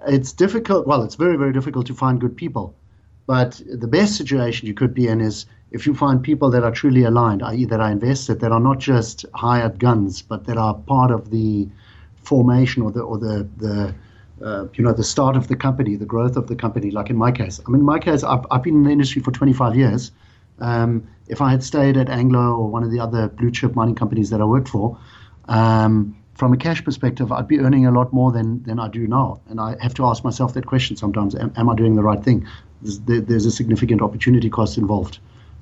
it's 0.08 0.32
difficult. 0.32 0.88
Well, 0.88 1.04
it's 1.04 1.16
very 1.16 1.38
very 1.38 1.54
difficult 1.54 1.86
to 1.88 1.94
find 1.94 2.20
good 2.20 2.36
people. 2.36 2.74
But 3.28 3.62
the 3.66 3.88
best 3.88 4.16
situation 4.16 4.68
you 4.68 4.74
could 4.74 4.94
be 4.94 5.08
in 5.08 5.22
is 5.22 5.46
if 5.72 5.86
you 5.86 5.94
find 5.94 6.24
people 6.24 6.50
that 6.52 6.64
are 6.64 6.72
truly 6.72 7.04
aligned, 7.04 7.44
i.e., 7.44 7.66
that 7.66 7.80
are 7.80 7.92
invested, 7.92 8.40
that 8.40 8.52
are 8.52 8.60
not 8.60 8.80
just 8.80 9.26
hired 9.34 9.80
guns, 9.80 10.22
but 10.22 10.46
that 10.46 10.58
are 10.58 10.74
part 10.74 11.12
of 11.12 11.30
the 11.30 11.68
formation 12.24 12.84
or 12.84 12.92
the 12.92 13.02
or 13.02 13.18
the 13.18 13.48
the 13.58 13.94
uh, 14.44 14.68
you 14.74 14.84
know, 14.84 14.94
the 14.94 15.04
start 15.04 15.36
of 15.36 15.48
the 15.48 15.56
company, 15.56 15.96
the 15.96 16.06
growth 16.06 16.36
of 16.36 16.48
the 16.48 16.56
company, 16.56 16.92
like 16.92 17.10
in 17.10 17.16
my 17.16 17.32
case. 17.32 17.60
I 17.66 17.70
mean, 17.70 17.82
in 17.82 17.86
my 17.86 18.00
case, 18.00 18.24
I've, 18.24 18.46
I've 18.52 18.64
been 18.64 18.76
in 18.76 18.84
the 18.84 18.92
industry 18.92 19.22
for 19.22 19.32
25 19.32 19.76
years. 19.76 20.12
Um, 20.60 21.08
if 21.28 21.42
I 21.42 21.52
had 21.52 21.64
stayed 21.64 21.98
at 21.98 22.10
Anglo 22.10 22.56
or 22.56 22.68
one 22.68 22.84
of 22.84 22.92
the 22.92 23.00
other 23.00 23.28
blue 23.28 23.52
chip 23.52 23.76
mining 23.76 23.96
companies 23.96 24.30
that 24.30 24.42
I 24.42 24.46
worked 24.46 24.70
for, 24.70 24.98
um, 25.48 26.16
from 26.36 26.54
a 26.54 26.58
cash 26.58 26.84
perspective, 26.84 27.32
I'd 27.32 27.48
be 27.48 27.60
earning 27.60 27.86
a 27.86 27.92
lot 27.92 28.12
more 28.14 28.32
than, 28.32 28.64
than 28.64 28.80
I 28.80 28.88
do 28.88 29.08
now. 29.08 29.42
And 29.48 29.60
I 29.60 29.76
have 29.80 29.94
to 29.96 30.06
ask 30.06 30.24
myself 30.24 30.54
that 30.56 30.66
question 30.66 30.96
sometimes 30.96 31.36
am, 31.36 31.54
am 31.56 31.70
I 31.70 31.76
doing 31.76 31.96
the 31.96 32.04
right 32.04 32.24
thing? 32.24 32.48
There's, 32.82 33.00
there's, 33.00 33.46
a 33.46 33.52
significant 33.52 34.02
opportunity 34.02 34.50
cost 34.50 34.78
involved. 34.78 35.20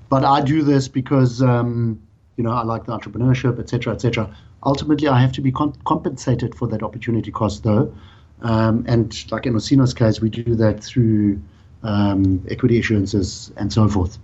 But 0.08 0.24
I 0.24 0.42
do 0.42 0.63
this 0.63 0.88
because, 0.88 1.42
um, 1.42 2.01
you 2.38 2.44
know, 2.44 2.51
I 2.51 2.63
like 2.63 2.86
the 2.86 2.98
entrepreneurship, 2.98 3.60
et 3.60 3.70
cetera, 3.70 3.94
et 3.94 4.00
cetera. 4.00 4.34
Ultimately, 4.63 5.08
I 5.08 5.20
have 5.20 5.34
to 5.34 5.42
be 5.42 5.51
compensated 5.51 6.56
for 6.56 6.68
that 6.68 6.82
opportunity 6.82 7.32
cost, 7.32 7.63
though. 7.63 7.94
Um, 8.41 8.86
and 8.88 9.31
like 9.31 9.46
in 9.46 9.53
Osino's 9.53 9.93
case, 9.93 10.22
we 10.22 10.29
do 10.29 10.55
that 10.55 10.84
through 10.84 11.41
um, 11.84 12.46
equity 12.50 12.79
issuances 12.81 13.51
and 13.58 13.72
so 13.72 13.88
forth. 13.88 14.17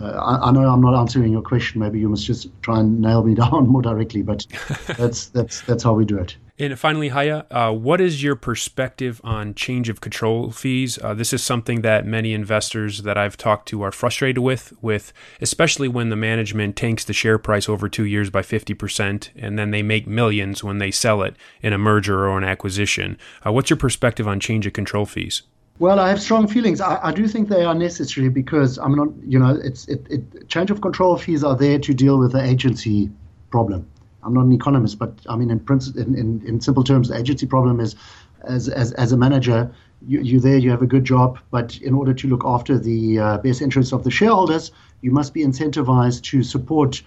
Uh, 0.00 0.06
I, 0.06 0.48
I, 0.48 0.50
know 0.50 0.68
I'm 0.68 0.80
not 0.80 0.98
answering 0.98 1.32
your 1.32 1.42
question. 1.42 1.80
Maybe 1.80 2.00
you 2.00 2.08
must 2.08 2.26
just 2.26 2.48
try 2.62 2.80
and 2.80 3.00
nail 3.00 3.22
me 3.22 3.34
down 3.42 3.68
more 3.68 3.82
directly, 3.82 4.22
but 4.22 4.46
that's 4.98 5.26
that's 5.26 5.60
that's 5.62 5.82
how 5.82 5.94
we 5.94 6.04
do 6.04 6.18
it. 6.18 6.36
And 6.56 6.78
finally, 6.78 7.08
Heye, 7.08 7.30
uh, 7.30 7.72
what 7.72 8.00
is 8.00 8.22
your 8.22 8.36
perspective 8.36 9.20
on 9.24 9.56
change 9.56 9.88
of 9.88 10.00
control 10.00 10.52
fees? 10.52 11.00
Uh, 11.02 11.12
this 11.12 11.32
is 11.32 11.42
something 11.42 11.80
that 11.80 12.06
many 12.06 12.32
investors 12.32 13.02
that 13.02 13.18
I've 13.18 13.36
talked 13.36 13.66
to 13.70 13.82
are 13.82 13.90
frustrated 13.90 14.38
with, 14.38 14.72
with 14.80 15.12
especially 15.40 15.88
when 15.88 16.10
the 16.10 16.16
management 16.16 16.76
tanks 16.76 17.04
the 17.04 17.12
share 17.12 17.38
price 17.38 17.68
over 17.68 17.88
two 17.88 18.04
years 18.04 18.30
by 18.30 18.42
50%, 18.42 19.30
and 19.34 19.58
then 19.58 19.72
they 19.72 19.82
make 19.82 20.06
millions 20.06 20.62
when 20.62 20.78
they 20.78 20.92
sell 20.92 21.22
it 21.22 21.34
in 21.60 21.72
a 21.72 21.78
merger 21.78 22.28
or 22.28 22.38
an 22.38 22.44
acquisition. 22.44 23.18
Uh, 23.44 23.50
what's 23.50 23.68
your 23.68 23.76
perspective 23.76 24.28
on 24.28 24.38
change 24.38 24.64
of 24.64 24.72
control 24.72 25.06
fees? 25.06 25.42
Well, 25.80 25.98
I 25.98 26.08
have 26.08 26.22
strong 26.22 26.46
feelings. 26.46 26.80
I, 26.80 27.00
I, 27.02 27.12
do 27.12 27.26
think 27.26 27.48
they 27.48 27.64
are 27.64 27.74
necessary 27.74 28.28
because 28.28 28.78
I'm 28.78 28.94
not, 28.94 29.08
you 29.26 29.40
know, 29.40 29.58
it's 29.60 29.88
it, 29.88 30.06
it 30.08 30.48
change 30.48 30.70
of 30.70 30.80
control 30.80 31.16
fees 31.16 31.42
are 31.42 31.56
there 31.56 31.80
to 31.80 31.92
deal 31.92 32.16
with 32.16 32.30
the 32.30 32.40
agency 32.40 33.10
problem. 33.50 33.88
I'm 34.24 34.34
not 34.34 34.44
an 34.44 34.52
economist, 34.52 34.98
but 34.98 35.12
I 35.28 35.36
mean, 35.36 35.50
in, 35.50 35.64
in, 35.96 36.14
in, 36.14 36.42
in 36.46 36.60
simple 36.60 36.84
terms, 36.84 37.08
the 37.08 37.16
agency 37.16 37.46
problem 37.46 37.80
is 37.80 37.94
as, 38.42 38.68
as, 38.68 38.92
as 38.92 39.12
a 39.12 39.16
manager, 39.16 39.70
you, 40.06 40.20
you're 40.20 40.40
there, 40.40 40.56
you 40.56 40.70
have 40.70 40.82
a 40.82 40.86
good 40.86 41.04
job, 41.04 41.38
but 41.50 41.76
in 41.78 41.94
order 41.94 42.14
to 42.14 42.28
look 42.28 42.42
after 42.44 42.78
the 42.78 43.18
uh, 43.18 43.38
best 43.38 43.62
interests 43.62 43.92
of 43.92 44.04
the 44.04 44.10
shareholders, 44.10 44.72
you 45.00 45.10
must 45.10 45.34
be 45.34 45.44
incentivized 45.44 46.22
to 46.24 46.42
support 46.42 47.02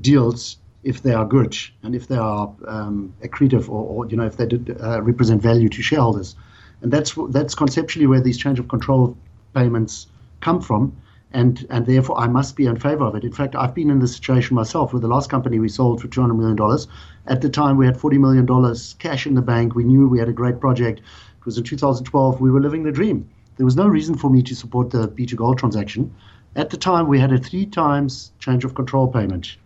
deals 0.00 0.56
if 0.82 1.02
they 1.02 1.12
are 1.12 1.24
good 1.24 1.56
and 1.82 1.94
if 1.94 2.08
they 2.08 2.16
are 2.16 2.52
um, 2.66 3.14
accretive 3.22 3.68
or, 3.68 4.04
or, 4.04 4.06
you 4.06 4.16
know 4.16 4.26
if 4.26 4.36
they 4.36 4.46
did, 4.46 4.76
uh, 4.82 5.00
represent 5.02 5.40
value 5.40 5.68
to 5.68 5.82
shareholders, 5.82 6.36
and 6.82 6.92
that's 6.92 7.14
that's 7.30 7.54
conceptually 7.54 8.06
where 8.06 8.20
these 8.20 8.36
change 8.36 8.58
of 8.58 8.68
control 8.68 9.16
payments 9.54 10.08
come 10.40 10.60
from 10.60 10.94
and 11.34 11.66
and 11.68 11.84
therefore 11.84 12.16
I 12.16 12.28
must 12.28 12.56
be 12.56 12.64
in 12.64 12.76
favor 12.76 13.04
of 13.04 13.14
it. 13.16 13.24
In 13.24 13.32
fact, 13.32 13.56
I've 13.56 13.74
been 13.74 13.90
in 13.90 13.98
this 13.98 14.14
situation 14.14 14.54
myself 14.54 14.92
with 14.92 15.02
the 15.02 15.08
last 15.08 15.28
company 15.28 15.58
we 15.58 15.68
sold 15.68 16.00
for 16.00 16.08
two 16.08 16.20
hundred 16.20 16.34
million 16.34 16.56
dollars. 16.56 16.86
At 17.26 17.40
the 17.42 17.48
time, 17.50 17.76
we 17.76 17.86
had 17.86 18.00
forty 18.00 18.18
million 18.18 18.46
dollars 18.46 18.94
cash 19.00 19.26
in 19.26 19.34
the 19.34 19.42
bank. 19.42 19.74
We 19.74 19.84
knew 19.84 20.08
we 20.08 20.20
had 20.20 20.28
a 20.28 20.32
great 20.32 20.60
project. 20.60 21.00
It 21.00 21.44
was 21.44 21.58
in 21.58 21.64
2012. 21.64 22.40
We 22.40 22.50
were 22.50 22.60
living 22.60 22.84
the 22.84 22.92
dream. 22.92 23.28
There 23.56 23.66
was 23.66 23.76
no 23.76 23.86
reason 23.86 24.16
for 24.16 24.30
me 24.30 24.42
to 24.42 24.54
support 24.54 24.90
the 24.90 25.08
B2Gold 25.08 25.58
transaction. 25.58 26.14
At 26.56 26.70
the 26.70 26.76
time, 26.76 27.08
we 27.08 27.18
had 27.18 27.32
a 27.32 27.38
three 27.38 27.66
times 27.66 28.32
change 28.38 28.64
of 28.64 28.74
control 28.74 29.08
payment. 29.08 29.56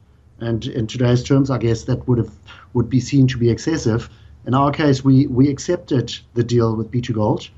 And 0.40 0.66
in 0.66 0.86
today's 0.86 1.22
terms, 1.22 1.50
I 1.50 1.58
guess 1.58 1.84
that 1.84 2.08
would 2.08 2.18
have 2.18 2.30
would 2.72 2.88
be 2.88 3.00
seen 3.00 3.26
to 3.28 3.38
be 3.38 3.50
excessive. 3.50 4.08
In 4.46 4.54
our 4.54 4.70
case, 4.70 5.04
we, 5.04 5.26
we 5.26 5.50
accepted 5.50 6.18
the 6.34 6.44
deal 6.44 6.74
with 6.76 6.90
B2Gold. 6.90 7.50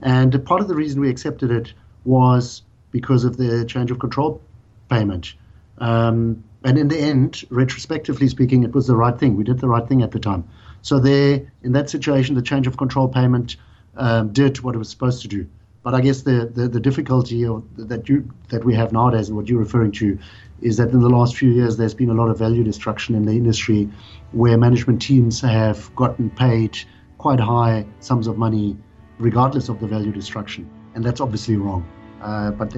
And 0.00 0.42
part 0.46 0.60
of 0.62 0.68
the 0.68 0.74
reason 0.74 1.00
we 1.00 1.10
accepted 1.10 1.50
it 1.50 1.74
was 2.04 2.62
because 2.90 3.24
of 3.24 3.36
the 3.36 3.64
change 3.64 3.90
of 3.90 3.98
control 3.98 4.40
payment. 4.88 5.34
Um, 5.78 6.44
and 6.64 6.76
in 6.76 6.88
the 6.88 6.98
end, 6.98 7.44
retrospectively 7.50 8.28
speaking, 8.28 8.64
it 8.64 8.74
was 8.74 8.86
the 8.86 8.96
right 8.96 9.18
thing. 9.18 9.36
We 9.36 9.44
did 9.44 9.60
the 9.60 9.68
right 9.68 9.86
thing 9.86 10.02
at 10.02 10.10
the 10.10 10.18
time. 10.18 10.44
So 10.82 10.98
there, 10.98 11.42
in 11.62 11.72
that 11.72 11.90
situation, 11.90 12.34
the 12.34 12.42
change 12.42 12.66
of 12.66 12.76
control 12.76 13.08
payment 13.08 13.56
um, 13.96 14.32
did 14.32 14.60
what 14.60 14.74
it 14.74 14.78
was 14.78 14.88
supposed 14.88 15.22
to 15.22 15.28
do. 15.28 15.46
But 15.82 15.94
I 15.94 16.00
guess 16.00 16.22
the, 16.22 16.50
the, 16.52 16.68
the 16.68 16.80
difficulty 16.80 17.46
of, 17.46 17.64
that 17.76 18.08
you 18.08 18.28
that 18.48 18.64
we 18.64 18.74
have 18.74 18.92
nowadays, 18.92 19.28
and 19.28 19.36
what 19.36 19.48
you're 19.48 19.60
referring 19.60 19.92
to, 19.92 20.18
is 20.60 20.76
that 20.76 20.90
in 20.90 21.00
the 21.00 21.08
last 21.08 21.36
few 21.36 21.50
years 21.50 21.76
there's 21.76 21.94
been 21.94 22.10
a 22.10 22.14
lot 22.14 22.28
of 22.28 22.38
value 22.38 22.64
destruction 22.64 23.14
in 23.14 23.24
the 23.24 23.32
industry, 23.32 23.88
where 24.32 24.58
management 24.58 25.00
teams 25.00 25.40
have 25.40 25.94
gotten 25.94 26.30
paid 26.30 26.76
quite 27.16 27.40
high 27.40 27.86
sums 28.00 28.26
of 28.26 28.36
money, 28.36 28.76
regardless 29.18 29.68
of 29.68 29.80
the 29.80 29.86
value 29.86 30.12
destruction, 30.12 30.68
and 30.94 31.04
that's 31.04 31.20
obviously 31.20 31.56
wrong. 31.56 31.86
Uh, 32.20 32.50
but 32.50 32.76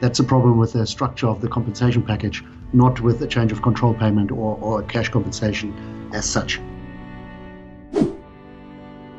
that's 0.00 0.18
a 0.18 0.24
problem 0.24 0.58
with 0.58 0.72
the 0.72 0.86
structure 0.86 1.26
of 1.26 1.40
the 1.40 1.48
compensation 1.48 2.02
package, 2.02 2.44
not 2.72 3.00
with 3.00 3.22
a 3.22 3.26
change 3.26 3.52
of 3.52 3.62
control 3.62 3.94
payment 3.94 4.30
or, 4.30 4.58
or 4.60 4.82
cash 4.82 5.08
compensation 5.08 6.10
as 6.12 6.24
such. 6.24 6.60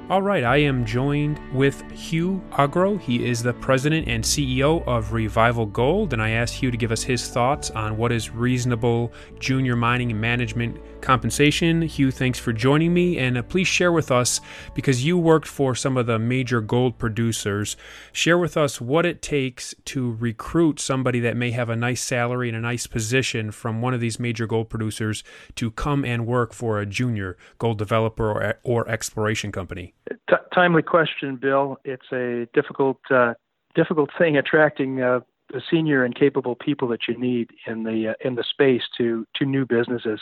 All 0.08 0.22
right, 0.22 0.44
I 0.44 0.58
am 0.58 0.86
joined 0.86 1.40
with 1.52 1.82
Hugh 1.90 2.40
Agro. 2.60 2.96
He 2.96 3.26
is 3.26 3.42
the 3.42 3.54
president 3.54 4.08
and 4.08 4.24
CEO 4.24 4.86
of 4.86 5.14
Revival 5.14 5.66
Gold, 5.66 6.14
and 6.14 6.22
I 6.22 6.30
asked 6.30 6.54
Hugh 6.54 6.70
to 6.70 6.78
give 6.78 6.92
us 6.92 7.02
his 7.02 7.28
thoughts 7.28 7.72
on 7.72 7.98
what 7.98 8.12
is 8.12 8.30
reasonable 8.30 9.12
junior 9.40 9.76
mining 9.76 10.12
and 10.12 10.22
management 10.22 10.80
compensation. 11.02 11.82
Hugh, 11.82 12.12
thanks 12.12 12.38
for 12.38 12.54
joining 12.54 12.94
me, 12.94 13.18
and 13.18 13.36
uh, 13.36 13.42
please 13.42 13.68
share 13.68 13.92
with 13.92 14.12
us 14.12 14.42
because 14.76 15.04
you 15.04 15.18
worked 15.18 15.48
for 15.48 15.74
some 15.74 15.98
of 15.98 16.06
the 16.06 16.20
major 16.20 16.62
gold 16.62 17.00
producers. 17.00 17.76
Share 18.12 18.38
with 18.38 18.58
us 18.58 18.80
what 18.80 19.08
it 19.08 19.24
takes 19.24 19.74
to 19.86 20.14
recruit 20.20 20.80
somebody 20.80 21.20
that 21.22 21.36
may 21.36 21.50
have 21.50 21.72
a 21.72 21.76
nice 21.76 22.04
salary 22.04 22.48
and 22.48 22.58
a 22.58 22.62
nice 22.62 22.86
position 22.86 23.50
from 23.50 23.82
one 23.82 23.96
of 23.96 24.02
these 24.02 24.20
major 24.20 24.46
gold 24.46 24.70
producers 24.70 25.24
to 25.56 25.72
come 25.72 26.06
and 26.06 26.28
work 26.28 26.54
for 26.54 26.80
a 26.80 26.86
junior 26.86 27.38
gold 27.58 27.80
developer 27.80 28.30
or, 28.30 28.60
or 28.62 28.88
exploration 28.88 29.52
company. 29.52 29.95
T- 30.10 30.36
timely 30.54 30.84
question, 30.84 31.36
Bill. 31.36 31.78
It's 31.84 32.12
a 32.12 32.48
difficult 32.54 33.00
uh, 33.10 33.34
difficult 33.74 34.12
thing 34.18 34.38
attracting 34.38 35.02
uh, 35.02 35.22
the 35.52 35.62
senior 35.70 36.04
and 36.04 36.16
capable 36.16 36.56
people 36.56 36.88
that 36.90 37.08
you 37.08 37.18
need 37.18 37.50
in 37.68 37.84
the 37.84 38.10
uh, 38.10 38.28
in 38.28 38.36
the 38.36 38.44
space 38.44 38.84
to 38.98 39.26
to 39.36 39.46
new 39.46 39.66
businesses. 39.66 40.20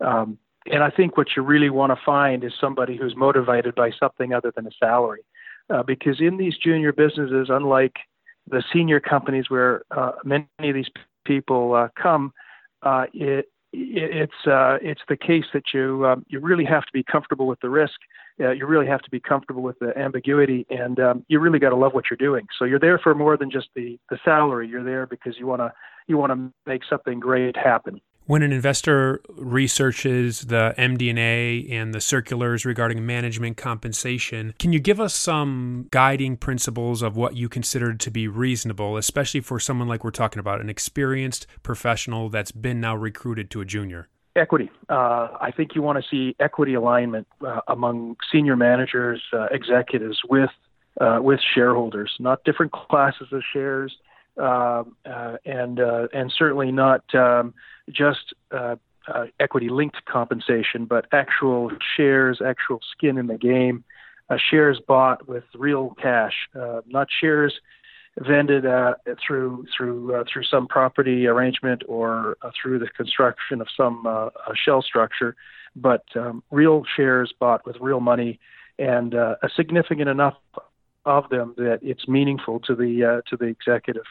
Um, 0.00 0.38
and 0.70 0.82
I 0.82 0.90
think 0.90 1.16
what 1.16 1.28
you 1.36 1.42
really 1.42 1.70
want 1.70 1.90
to 1.90 2.04
find 2.04 2.44
is 2.44 2.52
somebody 2.60 2.96
who's 2.96 3.16
motivated 3.16 3.74
by 3.74 3.90
something 3.98 4.32
other 4.32 4.52
than 4.54 4.66
a 4.66 4.70
salary, 4.78 5.24
uh, 5.70 5.82
because 5.82 6.20
in 6.20 6.36
these 6.36 6.56
junior 6.56 6.92
businesses, 6.92 7.48
unlike 7.50 7.96
the 8.46 8.62
senior 8.72 9.00
companies 9.00 9.48
where 9.48 9.82
uh, 9.90 10.12
many 10.24 10.46
of 10.60 10.74
these 10.74 10.90
people 11.24 11.74
uh, 11.74 11.88
come, 12.00 12.32
it, 13.12 13.48
it's 13.72 14.32
it's 14.46 15.02
the 15.08 15.16
case 15.16 15.46
that 15.52 15.72
you 15.74 16.06
um, 16.06 16.24
you 16.28 16.38
really 16.38 16.64
have 16.64 16.84
to 16.84 16.92
be 16.92 17.02
comfortable 17.02 17.46
with 17.46 17.60
the 17.60 17.70
risk 17.70 17.98
uh, 18.40 18.50
you 18.52 18.66
really 18.66 18.86
have 18.86 19.02
to 19.02 19.10
be 19.10 19.20
comfortable 19.20 19.62
with 19.62 19.78
the 19.78 19.96
ambiguity, 19.98 20.66
and 20.70 20.98
um, 20.98 21.24
you 21.28 21.38
really 21.40 21.58
got 21.58 21.70
to 21.70 21.76
love 21.76 21.92
what 21.92 22.04
you're 22.10 22.16
doing. 22.16 22.46
So 22.58 22.64
you're 22.64 22.80
there 22.80 22.98
for 22.98 23.14
more 23.14 23.36
than 23.36 23.50
just 23.50 23.68
the 23.74 23.98
the 24.08 24.18
salary. 24.24 24.68
You're 24.68 24.84
there 24.84 25.06
because 25.06 25.36
you 25.38 25.46
want 25.46 25.60
to 25.60 25.72
you 26.06 26.16
want 26.16 26.32
to 26.32 26.52
make 26.66 26.82
something 26.88 27.20
great 27.20 27.56
happen. 27.56 28.00
When 28.26 28.42
an 28.42 28.52
investor 28.52 29.20
researches 29.30 30.42
the 30.42 30.72
MD&A 30.78 31.66
and 31.68 31.92
the 31.92 32.00
circulars 32.00 32.64
regarding 32.64 33.04
management 33.04 33.56
compensation, 33.56 34.54
can 34.56 34.72
you 34.72 34.78
give 34.78 35.00
us 35.00 35.14
some 35.14 35.88
guiding 35.90 36.36
principles 36.36 37.02
of 37.02 37.16
what 37.16 37.34
you 37.34 37.48
consider 37.48 37.92
to 37.92 38.10
be 38.10 38.28
reasonable, 38.28 38.96
especially 38.96 39.40
for 39.40 39.58
someone 39.58 39.88
like 39.88 40.04
we're 40.04 40.12
talking 40.12 40.38
about, 40.38 40.60
an 40.60 40.70
experienced 40.70 41.48
professional 41.64 42.28
that's 42.28 42.52
been 42.52 42.80
now 42.80 42.94
recruited 42.94 43.50
to 43.50 43.62
a 43.62 43.64
junior? 43.64 44.08
Equity. 44.36 44.70
Uh, 44.88 45.28
I 45.40 45.52
think 45.56 45.74
you 45.74 45.82
want 45.82 46.02
to 46.02 46.08
see 46.08 46.36
equity 46.38 46.74
alignment 46.74 47.26
uh, 47.44 47.62
among 47.66 48.16
senior 48.30 48.54
managers, 48.54 49.20
uh, 49.32 49.46
executives 49.50 50.20
with 50.28 50.50
uh, 51.00 51.18
with 51.20 51.40
shareholders, 51.54 52.14
not 52.20 52.44
different 52.44 52.70
classes 52.70 53.28
of 53.32 53.42
shares, 53.52 53.96
um, 54.36 54.94
uh, 55.04 55.36
and 55.44 55.80
uh, 55.80 56.06
and 56.12 56.32
certainly 56.36 56.70
not 56.70 57.02
um, 57.12 57.54
just 57.90 58.34
equity 59.40 59.68
linked 59.68 60.04
compensation, 60.04 60.84
but 60.84 61.06
actual 61.10 61.72
shares, 61.96 62.40
actual 62.40 62.78
skin 62.92 63.18
in 63.18 63.26
the 63.26 63.38
game, 63.38 63.82
shares 64.48 64.80
bought 64.86 65.26
with 65.26 65.42
real 65.54 65.96
cash, 66.00 66.34
not 66.86 67.08
shares 67.10 67.54
vended 68.18 68.66
uh, 68.66 68.94
through 69.24 69.66
through 69.76 70.14
uh, 70.14 70.24
through 70.30 70.44
some 70.44 70.66
property 70.66 71.26
arrangement 71.26 71.82
or 71.88 72.36
uh, 72.42 72.50
through 72.60 72.78
the 72.78 72.88
construction 72.88 73.60
of 73.60 73.68
some 73.76 74.04
uh, 74.06 74.28
shell 74.54 74.82
structure, 74.82 75.36
but 75.76 76.04
um, 76.16 76.42
real 76.50 76.84
shares 76.96 77.32
bought 77.38 77.64
with 77.66 77.76
real 77.80 78.00
money 78.00 78.38
and 78.78 79.12
a 79.12 79.36
significant 79.54 80.08
enough 80.08 80.36
of 81.04 81.28
them 81.28 81.54
that 81.56 81.80
it's 81.82 82.08
meaningful 82.08 82.60
to 82.60 82.74
the 82.74 83.04
uh, 83.04 83.20
to 83.28 83.36
the 83.36 83.44
executive 83.44 84.04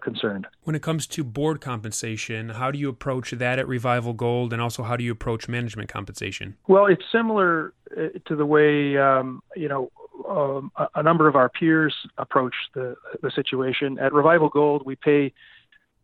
concerned. 0.00 0.46
When 0.64 0.76
it 0.76 0.82
comes 0.82 1.06
to 1.08 1.24
board 1.24 1.60
compensation, 1.60 2.50
how 2.50 2.70
do 2.70 2.78
you 2.78 2.88
approach 2.88 3.30
that 3.30 3.58
at 3.58 3.68
Revival 3.68 4.12
Gold, 4.12 4.52
and 4.52 4.60
also 4.60 4.82
how 4.82 4.96
do 4.96 5.04
you 5.04 5.12
approach 5.12 5.48
management 5.48 5.88
compensation? 5.88 6.56
Well, 6.66 6.86
it's 6.86 7.04
similar 7.10 7.72
to 7.94 8.36
the 8.36 8.46
way 8.46 8.96
um, 8.98 9.42
you 9.54 9.68
know 9.68 9.90
um, 10.28 10.72
a, 10.76 10.88
a, 10.96 11.02
number 11.02 11.28
of 11.28 11.36
our 11.36 11.48
peers 11.48 11.94
approach 12.18 12.54
the, 12.74 12.96
the 13.22 13.30
situation. 13.30 13.98
At 13.98 14.12
Revival 14.12 14.48
Gold, 14.48 14.84
we 14.84 14.96
pay 14.96 15.32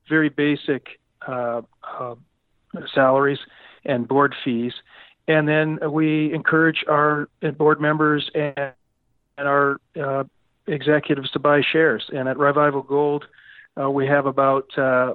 very 0.08 0.28
basic 0.28 1.00
uh, 1.26 1.62
uh, 1.82 2.14
salaries 2.94 3.38
and 3.84 4.06
board 4.06 4.34
fees, 4.44 4.72
and 5.26 5.48
then 5.48 5.78
we 5.90 6.32
encourage 6.32 6.84
our 6.88 7.28
board 7.56 7.80
members 7.80 8.30
and, 8.34 8.72
and 9.38 9.48
our 9.48 9.80
uh, 10.00 10.24
executives 10.66 11.30
to 11.32 11.38
buy 11.38 11.62
shares. 11.72 12.04
And 12.14 12.28
at 12.28 12.38
Revival 12.38 12.82
Gold, 12.82 13.26
uh, 13.80 13.90
we 13.90 14.06
have 14.06 14.26
about 14.26 14.70
13% 14.76 15.10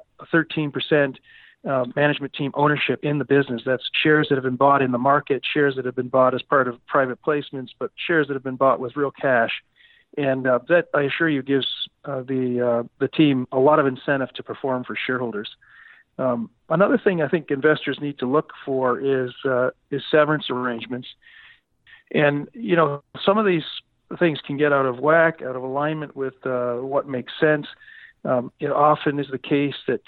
uh, 1.64 1.70
uh, 1.70 1.86
management 1.96 2.34
team 2.34 2.52
ownership 2.54 3.00
in 3.04 3.18
the 3.18 3.26
business. 3.26 3.62
That's 3.66 3.84
shares 4.04 4.28
that 4.30 4.36
have 4.36 4.44
been 4.44 4.56
bought 4.56 4.82
in 4.82 4.92
the 4.92 4.98
market, 4.98 5.44
shares 5.54 5.76
that 5.76 5.86
have 5.86 5.96
been 5.96 6.08
bought 6.08 6.34
as 6.34 6.42
part 6.42 6.68
of 6.68 6.86
private 6.88 7.22
placements, 7.22 7.70
but 7.78 7.92
shares 7.96 8.28
that 8.28 8.34
have 8.36 8.44
been 8.44 8.56
bought 8.56 8.80
with 8.80 8.96
real 8.96 9.12
cash. 9.12 9.52
And 10.18 10.48
uh, 10.48 10.60
that, 10.70 10.88
I 10.94 11.04
assure 11.04 11.30
you, 11.30 11.44
gives 11.44 11.68
uh, 12.06 12.22
the 12.22 12.82
uh, 12.84 12.88
the 13.00 13.08
team 13.08 13.48
a 13.52 13.60
lot 13.60 13.80
of 13.80 13.86
incentive 13.86 14.32
to 14.36 14.44
perform 14.44 14.84
for 14.84 14.96
shareholders. 14.96 15.50
Um, 16.18 16.50
another 16.70 16.98
thing 16.98 17.22
I 17.22 17.28
think 17.28 17.52
investors 17.52 18.00
need 18.02 18.18
to 18.20 18.26
look 18.26 18.52
for 18.66 19.00
is 19.00 19.32
uh, 19.46 19.72
is 19.92 20.02
severance 20.10 20.50
arrangements. 20.50 21.08
And 22.14 22.48
you 22.54 22.76
know, 22.76 23.04
some 23.24 23.38
of 23.38 23.46
these 23.46 23.66
things 24.18 24.40
can 24.46 24.58
get 24.58 24.72
out 24.72 24.86
of 24.86 25.00
whack, 25.00 25.42
out 25.42 25.56
of 25.56 25.64
alignment 25.64 26.16
with 26.16 26.34
uh, 26.46 26.76
what 26.76 27.08
makes 27.08 27.34
sense. 27.40 27.68
Um, 28.26 28.52
it 28.60 28.72
often 28.72 29.20
is 29.20 29.28
the 29.32 29.38
case 29.38 29.76
that 29.88 30.02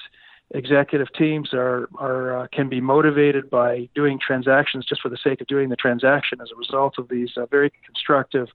executive 0.51 1.07
teams 1.13 1.53
are 1.53 1.89
are 1.97 2.39
uh, 2.39 2.47
can 2.51 2.69
be 2.69 2.81
motivated 2.81 3.49
by 3.49 3.87
doing 3.93 4.19
transactions 4.19 4.85
just 4.85 5.01
for 5.01 5.09
the 5.09 5.17
sake 5.17 5.41
of 5.41 5.47
doing 5.47 5.69
the 5.69 5.75
transaction 5.75 6.39
as 6.41 6.49
a 6.51 6.55
result 6.55 6.95
of 6.97 7.07
these 7.09 7.29
uh, 7.37 7.45
very 7.45 7.71
constructive 7.85 8.47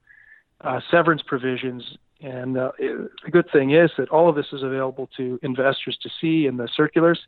uh, 0.62 0.80
severance 0.90 1.23
provisions. 1.23 1.96
And 2.20 2.56
uh, 2.56 2.73
it, 2.78 3.11
the 3.25 3.30
good 3.30 3.50
thing 3.52 3.73
is 3.73 3.90
that 3.99 4.08
all 4.08 4.28
of 4.28 4.34
this 4.34 4.46
is 4.52 4.62
available 4.62 5.08
to 5.16 5.38
investors 5.42 5.99
to 6.02 6.11
see 6.20 6.46
in 6.46 6.56
the 6.56 6.68
circulars. 6.75 7.20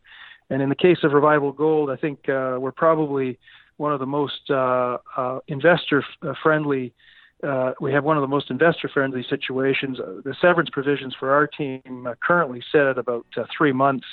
And 0.48 0.62
in 0.62 0.68
the 0.68 0.76
case 0.76 0.98
of 1.02 1.12
Revival 1.12 1.52
Gold, 1.52 1.90
I 1.90 1.96
think 1.96 2.28
uh, 2.28 2.56
we're 2.58 2.72
probably 2.72 3.38
one 3.76 3.92
of 3.92 4.00
the 4.00 4.06
most 4.06 4.48
uh, 4.48 4.98
investor 5.48 6.04
friendly 6.42 6.94
uh, 7.42 7.72
we 7.80 7.92
have 7.92 8.02
one 8.02 8.16
of 8.16 8.22
the 8.22 8.28
most 8.28 8.50
investor 8.50 8.88
friendly 8.88 9.24
situations. 9.28 10.00
Uh, 10.00 10.20
the 10.24 10.34
severance 10.40 10.70
provisions 10.70 11.14
for 11.18 11.32
our 11.32 11.46
team 11.46 12.06
uh, 12.06 12.14
currently 12.26 12.62
set 12.72 12.86
at 12.86 12.98
about 12.98 13.26
uh, 13.36 13.44
three 13.56 13.72
months. 13.72 14.06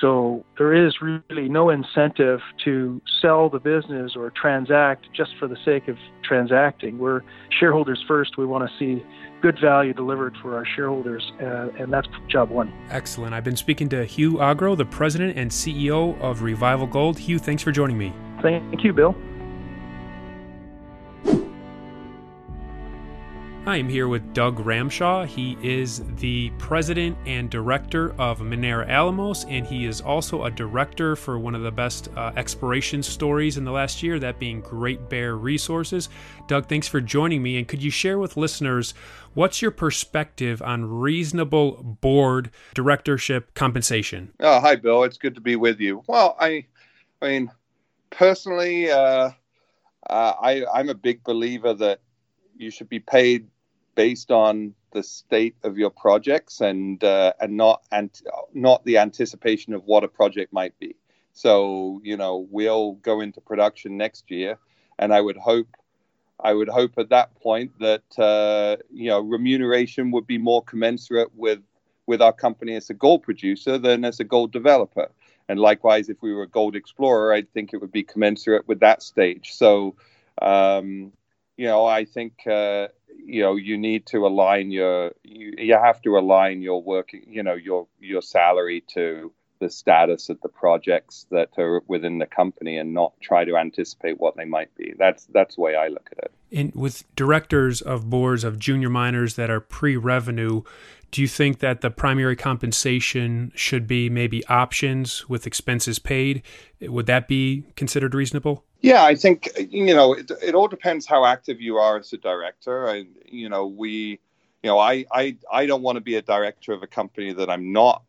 So 0.00 0.44
there 0.56 0.72
is 0.72 0.94
really 1.00 1.48
no 1.48 1.70
incentive 1.70 2.40
to 2.64 3.02
sell 3.20 3.48
the 3.48 3.58
business 3.58 4.12
or 4.14 4.30
transact 4.30 5.06
just 5.14 5.32
for 5.38 5.48
the 5.48 5.56
sake 5.64 5.88
of 5.88 5.96
transacting. 6.22 6.98
We're 6.98 7.22
shareholders 7.58 8.02
first. 8.06 8.38
We 8.38 8.46
want 8.46 8.70
to 8.70 8.78
see 8.78 9.04
good 9.42 9.58
value 9.60 9.92
delivered 9.92 10.36
for 10.40 10.54
our 10.54 10.66
shareholders, 10.76 11.32
uh, 11.40 11.70
and 11.78 11.92
that's 11.92 12.06
job 12.28 12.50
one. 12.50 12.72
Excellent. 12.90 13.34
I've 13.34 13.44
been 13.44 13.56
speaking 13.56 13.88
to 13.88 14.04
Hugh 14.04 14.40
Agro, 14.40 14.76
the 14.76 14.84
president 14.84 15.36
and 15.36 15.50
CEO 15.50 16.18
of 16.20 16.42
Revival 16.42 16.86
Gold. 16.86 17.18
Hugh, 17.18 17.38
thanks 17.38 17.62
for 17.62 17.72
joining 17.72 17.98
me. 17.98 18.12
Thank 18.42 18.84
you, 18.84 18.92
Bill. 18.92 19.14
I 23.70 23.76
am 23.76 23.88
here 23.88 24.08
with 24.08 24.34
Doug 24.34 24.56
Ramshaw. 24.56 25.28
He 25.28 25.56
is 25.62 26.02
the 26.16 26.50
president 26.58 27.16
and 27.24 27.48
director 27.48 28.20
of 28.20 28.40
Minera 28.40 28.88
Alamos, 28.88 29.44
and 29.44 29.64
he 29.64 29.84
is 29.84 30.00
also 30.00 30.42
a 30.42 30.50
director 30.50 31.14
for 31.14 31.38
one 31.38 31.54
of 31.54 31.62
the 31.62 31.70
best 31.70 32.08
uh, 32.16 32.32
exploration 32.34 33.00
stories 33.00 33.58
in 33.58 33.64
the 33.64 33.70
last 33.70 34.02
year, 34.02 34.18
that 34.18 34.40
being 34.40 34.60
Great 34.60 35.08
Bear 35.08 35.36
Resources. 35.36 36.08
Doug, 36.48 36.66
thanks 36.66 36.88
for 36.88 37.00
joining 37.00 37.44
me. 37.44 37.58
And 37.58 37.68
could 37.68 37.80
you 37.80 37.92
share 37.92 38.18
with 38.18 38.36
listeners 38.36 38.92
what's 39.34 39.62
your 39.62 39.70
perspective 39.70 40.60
on 40.62 40.90
reasonable 40.90 41.96
board 42.00 42.50
directorship 42.74 43.54
compensation? 43.54 44.32
Oh, 44.40 44.58
hi, 44.58 44.74
Bill. 44.74 45.04
It's 45.04 45.16
good 45.16 45.36
to 45.36 45.40
be 45.40 45.54
with 45.54 45.78
you. 45.78 46.02
Well, 46.08 46.36
I, 46.40 46.66
I 47.22 47.28
mean, 47.28 47.52
personally, 48.10 48.90
uh, 48.90 49.30
uh, 50.08 50.32
I, 50.42 50.64
I'm 50.74 50.88
a 50.88 50.94
big 50.94 51.22
believer 51.22 51.72
that 51.74 52.00
you 52.56 52.72
should 52.72 52.88
be 52.88 52.98
paid 52.98 53.46
based 53.94 54.30
on 54.30 54.74
the 54.92 55.02
state 55.02 55.56
of 55.62 55.78
your 55.78 55.90
projects 55.90 56.60
and 56.60 57.02
uh, 57.04 57.32
and 57.40 57.56
not 57.56 57.82
and 57.92 58.10
not 58.54 58.84
the 58.84 58.98
anticipation 58.98 59.72
of 59.72 59.84
what 59.84 60.04
a 60.04 60.08
project 60.08 60.52
might 60.52 60.78
be. 60.78 60.96
So 61.32 62.00
you 62.02 62.16
know 62.16 62.46
we'll 62.50 62.92
go 62.94 63.20
into 63.20 63.40
production 63.40 63.96
next 63.96 64.30
year, 64.30 64.58
and 64.98 65.12
I 65.12 65.20
would 65.20 65.36
hope 65.36 65.68
I 66.42 66.52
would 66.54 66.68
hope 66.68 66.98
at 66.98 67.10
that 67.10 67.34
point 67.36 67.72
that 67.80 68.18
uh, 68.18 68.82
you 68.92 69.08
know 69.08 69.20
remuneration 69.20 70.10
would 70.10 70.26
be 70.26 70.38
more 70.38 70.62
commensurate 70.62 71.34
with 71.34 71.60
with 72.06 72.20
our 72.20 72.32
company 72.32 72.74
as 72.74 72.90
a 72.90 72.94
gold 72.94 73.22
producer 73.22 73.78
than 73.78 74.04
as 74.04 74.18
a 74.18 74.24
gold 74.24 74.50
developer. 74.50 75.08
And 75.48 75.58
likewise, 75.58 76.08
if 76.08 76.22
we 76.22 76.32
were 76.32 76.42
a 76.42 76.48
gold 76.48 76.76
explorer, 76.76 77.32
I 77.32 77.42
think 77.42 77.72
it 77.72 77.80
would 77.80 77.92
be 77.92 78.02
commensurate 78.02 78.68
with 78.68 78.80
that 78.80 79.02
stage. 79.02 79.52
So, 79.52 79.96
um, 80.40 81.12
you 81.56 81.66
know, 81.66 81.84
I 81.84 82.04
think 82.04 82.46
uh, 82.46 82.88
you 83.18 83.42
know 83.42 83.56
you 83.56 83.76
need 83.76 84.06
to 84.06 84.26
align 84.26 84.70
your 84.70 85.12
you, 85.24 85.52
you 85.58 85.74
have 85.74 86.00
to 86.02 86.18
align 86.18 86.62
your 86.62 86.82
work 86.82 87.10
you 87.12 87.42
know 87.42 87.54
your 87.54 87.86
your 88.00 88.22
salary 88.22 88.82
to 88.88 89.32
the 89.60 89.70
status 89.70 90.30
of 90.30 90.40
the 90.40 90.48
projects 90.48 91.26
that 91.30 91.50
are 91.58 91.82
within 91.86 92.18
the 92.18 92.26
company 92.26 92.78
and 92.78 92.92
not 92.92 93.12
try 93.20 93.44
to 93.44 93.56
anticipate 93.56 94.18
what 94.18 94.36
they 94.36 94.46
might 94.46 94.74
be. 94.74 94.94
That's 94.98 95.26
that's 95.26 95.54
the 95.54 95.60
way 95.60 95.76
i 95.76 95.88
look 95.88 96.08
at 96.12 96.24
it. 96.24 96.32
And 96.52 96.74
with 96.74 97.04
directors 97.14 97.80
of 97.80 98.10
boards 98.10 98.42
of 98.42 98.58
junior 98.58 98.88
miners 98.88 99.36
that 99.36 99.50
are 99.50 99.60
pre-revenue 99.60 100.62
do 101.10 101.20
you 101.20 101.28
think 101.28 101.58
that 101.58 101.80
the 101.80 101.90
primary 101.90 102.36
compensation 102.36 103.52
should 103.54 103.86
be 103.86 104.08
maybe 104.08 104.44
options 104.46 105.28
with 105.28 105.46
expenses 105.46 105.98
paid 105.98 106.42
would 106.82 107.06
that 107.06 107.28
be 107.28 107.64
considered 107.76 108.14
reasonable 108.14 108.64
yeah, 108.80 109.04
I 109.04 109.14
think 109.14 109.50
you 109.58 109.94
know 109.94 110.14
it, 110.14 110.30
it 110.42 110.54
all 110.54 110.68
depends 110.68 111.06
how 111.06 111.24
active 111.24 111.60
you 111.60 111.76
are 111.76 111.98
as 111.98 112.12
a 112.12 112.16
director. 112.16 112.86
And 112.86 113.08
you 113.26 113.48
know, 113.48 113.66
we, 113.66 114.20
you 114.62 114.70
know, 114.70 114.78
I 114.78 115.04
I 115.12 115.36
I 115.52 115.66
don't 115.66 115.82
want 115.82 115.96
to 115.96 116.00
be 116.00 116.16
a 116.16 116.22
director 116.22 116.72
of 116.72 116.82
a 116.82 116.86
company 116.86 117.32
that 117.32 117.50
I'm 117.50 117.72
not 117.72 118.02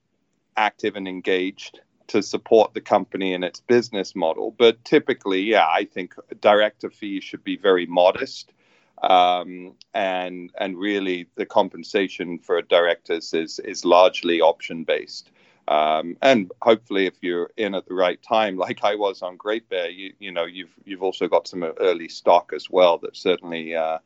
active 0.55 0.95
and 0.95 1.07
engaged 1.07 1.81
to 2.07 2.21
support 2.21 2.73
the 2.73 2.81
company 2.81 3.33
and 3.33 3.43
its 3.43 3.59
business 3.59 4.15
model. 4.15 4.55
But 4.57 4.83
typically, 4.85 5.41
yeah, 5.41 5.67
I 5.67 5.85
think 5.85 6.13
director 6.39 6.89
fees 6.89 7.23
should 7.23 7.43
be 7.43 7.57
very 7.57 7.85
modest. 7.85 8.53
Um, 9.01 9.73
and 9.93 10.51
and 10.57 10.77
really, 10.77 11.27
the 11.35 11.45
compensation 11.45 12.39
for 12.39 12.61
directors 12.61 13.33
is 13.33 13.59
is 13.59 13.83
largely 13.83 14.41
option 14.41 14.83
based. 14.83 15.31
Um, 15.67 16.17
and 16.21 16.51
hopefully, 16.61 17.05
if 17.05 17.15
you're 17.21 17.49
in 17.55 17.75
at 17.75 17.87
the 17.87 17.93
right 17.93 18.21
time, 18.21 18.57
like 18.57 18.83
I 18.83 18.95
was 18.95 19.21
on 19.21 19.37
Great 19.37 19.69
Bear, 19.69 19.89
you 19.89 20.13
you 20.19 20.31
know 20.31 20.45
you've 20.45 20.73
you've 20.85 21.03
also 21.03 21.27
got 21.27 21.47
some 21.47 21.63
early 21.63 22.09
stock 22.09 22.51
as 22.53 22.69
well 22.69 22.97
that 22.99 23.15
certainly 23.15 23.75
uh, 23.75 23.99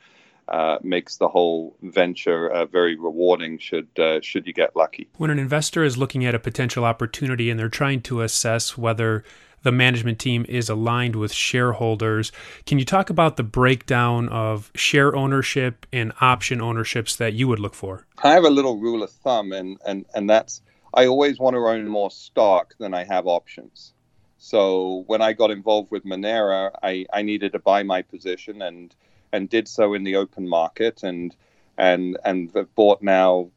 uh, 0.48 0.78
makes 0.84 1.18
the 1.18 1.28
whole 1.28 1.76
venture 1.82 2.50
uh, 2.50 2.66
very 2.66 2.96
rewarding. 2.96 3.58
Should 3.58 3.88
uh, 3.98 4.22
should 4.22 4.48
you 4.48 4.54
get 4.54 4.76
lucky? 4.76 5.08
When 5.18 5.30
an 5.30 5.40
investor 5.40 5.84
is 5.84 5.98
looking 5.98 6.26
at 6.26 6.36
a 6.36 6.40
potential 6.40 6.86
opportunity 6.86 7.50
and 7.50 7.60
they're 7.60 7.70
trying 7.70 8.02
to 8.04 8.22
assess 8.22 8.78
whether 8.78 9.24
the 9.66 9.72
management 9.72 10.20
team 10.20 10.46
is 10.48 10.70
aligned 10.70 11.16
with 11.16 11.34
shareholders. 11.34 12.32
Can 12.68 12.78
you 12.78 12.86
talk 12.86 13.10
about 13.10 13.36
the 13.36 13.44
breakdown 13.44 14.30
of 14.30 14.72
share 14.76 15.16
ownership 15.16 15.88
and 15.92 16.14
option 16.22 16.62
ownerships 16.62 17.16
that 17.16 17.34
you 17.34 17.48
would 17.48 17.60
look 17.60 17.74
for? 17.74 18.06
I 18.24 18.34
have 18.34 18.46
a 18.46 18.50
little 18.50 18.78
rule 18.78 19.02
of 19.02 19.10
thumb, 19.10 19.52
and 19.52 19.80
and 19.84 20.06
and 20.14 20.30
that's 20.30 20.62
I 20.94 21.08
always 21.08 21.40
want 21.40 21.56
to 21.56 21.68
own 21.68 21.88
more 21.88 22.12
stock 22.12 22.76
than 22.78 22.94
I 22.94 23.06
have 23.06 23.26
options. 23.26 23.94
So 24.38 25.04
when 25.08 25.24
I 25.24 25.34
got 25.34 25.50
involved 25.50 25.90
with 25.90 26.06
Minera, 26.06 26.70
I, 26.84 27.08
I 27.12 27.24
needed 27.24 27.54
to 27.54 27.60
buy 27.60 27.82
my 27.82 28.04
position 28.04 28.62
and 28.62 28.96
and 29.34 29.50
did 29.50 29.68
so 29.68 29.96
in 29.96 30.04
the 30.04 30.16
open 30.16 30.48
market 30.48 31.02
and 31.02 31.36
and 31.76 32.18
and 32.24 32.52
have 32.54 32.74
bought 32.76 33.02
now 33.02 33.50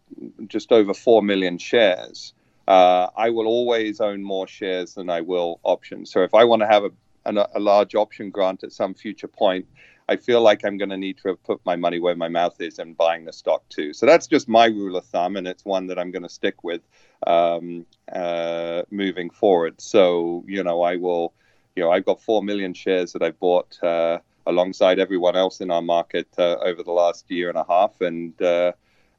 just 0.47 0.73
over 0.73 0.95
four 0.95 1.23
million 1.23 1.59
shares. 1.59 2.33
Uh, 2.69 3.09
I 3.17 3.31
will 3.31 3.47
always 3.47 3.99
own 3.99 4.23
more 4.23 4.47
shares 4.47 4.95
than 4.95 5.09
I 5.09 5.23
will 5.23 5.59
options. 5.63 6.13
So 6.13 6.23
if 6.23 6.35
I 6.35 6.45
want 6.45 6.61
to 6.61 6.69
have 6.69 6.85
a, 6.85 6.91
a, 7.25 7.49
a 7.55 7.61
large 7.61 7.95
option 7.95 8.31
grant 8.31 8.63
at 8.63 8.73
some 8.73 8.93
future 8.93 9.27
point, 9.27 9.67
I 10.11 10.17
feel 10.17 10.43
like 10.43 10.65
I'm 10.65 10.77
going 10.77 10.91
to 10.91 10.97
need 10.99 11.17
to 11.23 11.35
put 11.37 11.61
my 11.65 11.77
money 11.77 11.99
where 11.99 12.15
my 12.15 12.29
mouth 12.29 12.61
is 12.61 12.79
and 12.79 12.95
buying 12.95 13.25
the 13.25 13.33
stock 13.33 13.67
too. 13.71 13.95
So 13.95 14.05
that's 14.05 14.27
just 14.27 14.49
my 14.49 14.67
rule 14.67 14.97
of 14.97 15.07
thumb, 15.07 15.37
and 15.37 15.49
it's 15.49 15.65
one 15.65 15.87
that 15.87 15.99
I'm 15.99 16.11
going 16.11 16.25
to 16.25 16.29
stick 16.29 16.63
with 16.63 16.83
um, 17.27 17.87
uh, 18.13 18.83
moving 18.91 19.31
forward. 19.31 19.81
So 19.81 20.45
you 20.47 20.63
know, 20.63 20.83
I 20.83 20.97
will. 20.97 21.33
You 21.77 21.85
know, 21.85 21.93
I've 21.93 22.05
got 22.05 22.21
four 22.21 22.43
million 22.43 22.75
shares 22.75 23.13
that 23.13 23.23
I 23.23 23.31
bought 23.31 23.81
uh, 23.85 24.19
alongside 24.47 24.99
everyone 24.99 25.37
else 25.37 25.61
in 25.61 25.71
our 25.71 25.83
market 25.83 26.27
uh, 26.37 26.57
over 26.57 26.83
the 26.83 26.91
last 26.91 27.31
year 27.31 27.51
and 27.51 27.59
a 27.59 27.65
half, 27.69 28.01
and 28.01 28.41
uh, 28.43 28.73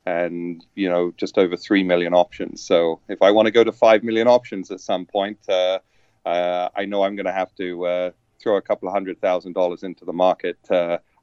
and 0.10 0.66
you 0.76 0.90
know, 0.90 1.14
just 1.18 1.38
over 1.38 1.56
three 1.56 1.84
million 1.84 2.14
options. 2.14 2.62
So 2.62 3.00
if 3.08 3.22
I 3.22 3.32
want 3.32 3.46
to 3.46 3.52
go 3.52 3.64
to 3.64 3.72
five 3.72 4.04
million 4.04 4.28
options 4.28 4.72
at 4.72 4.80
some 4.80 5.06
point, 5.06 5.40
uh, 5.48 5.80
uh, 6.26 6.70
I 6.76 6.86
know 6.86 7.04
I'm 7.04 7.16
going 7.16 7.26
to 7.26 7.40
have 7.44 7.54
to 7.56 8.14
throw 8.42 8.58
a 8.58 8.62
couple 8.62 8.88
of 8.88 8.94
hundred 8.94 9.20
thousand 9.22 9.54
dollars 9.54 9.84
into 9.84 10.06
the 10.06 10.14
market. 10.14 10.58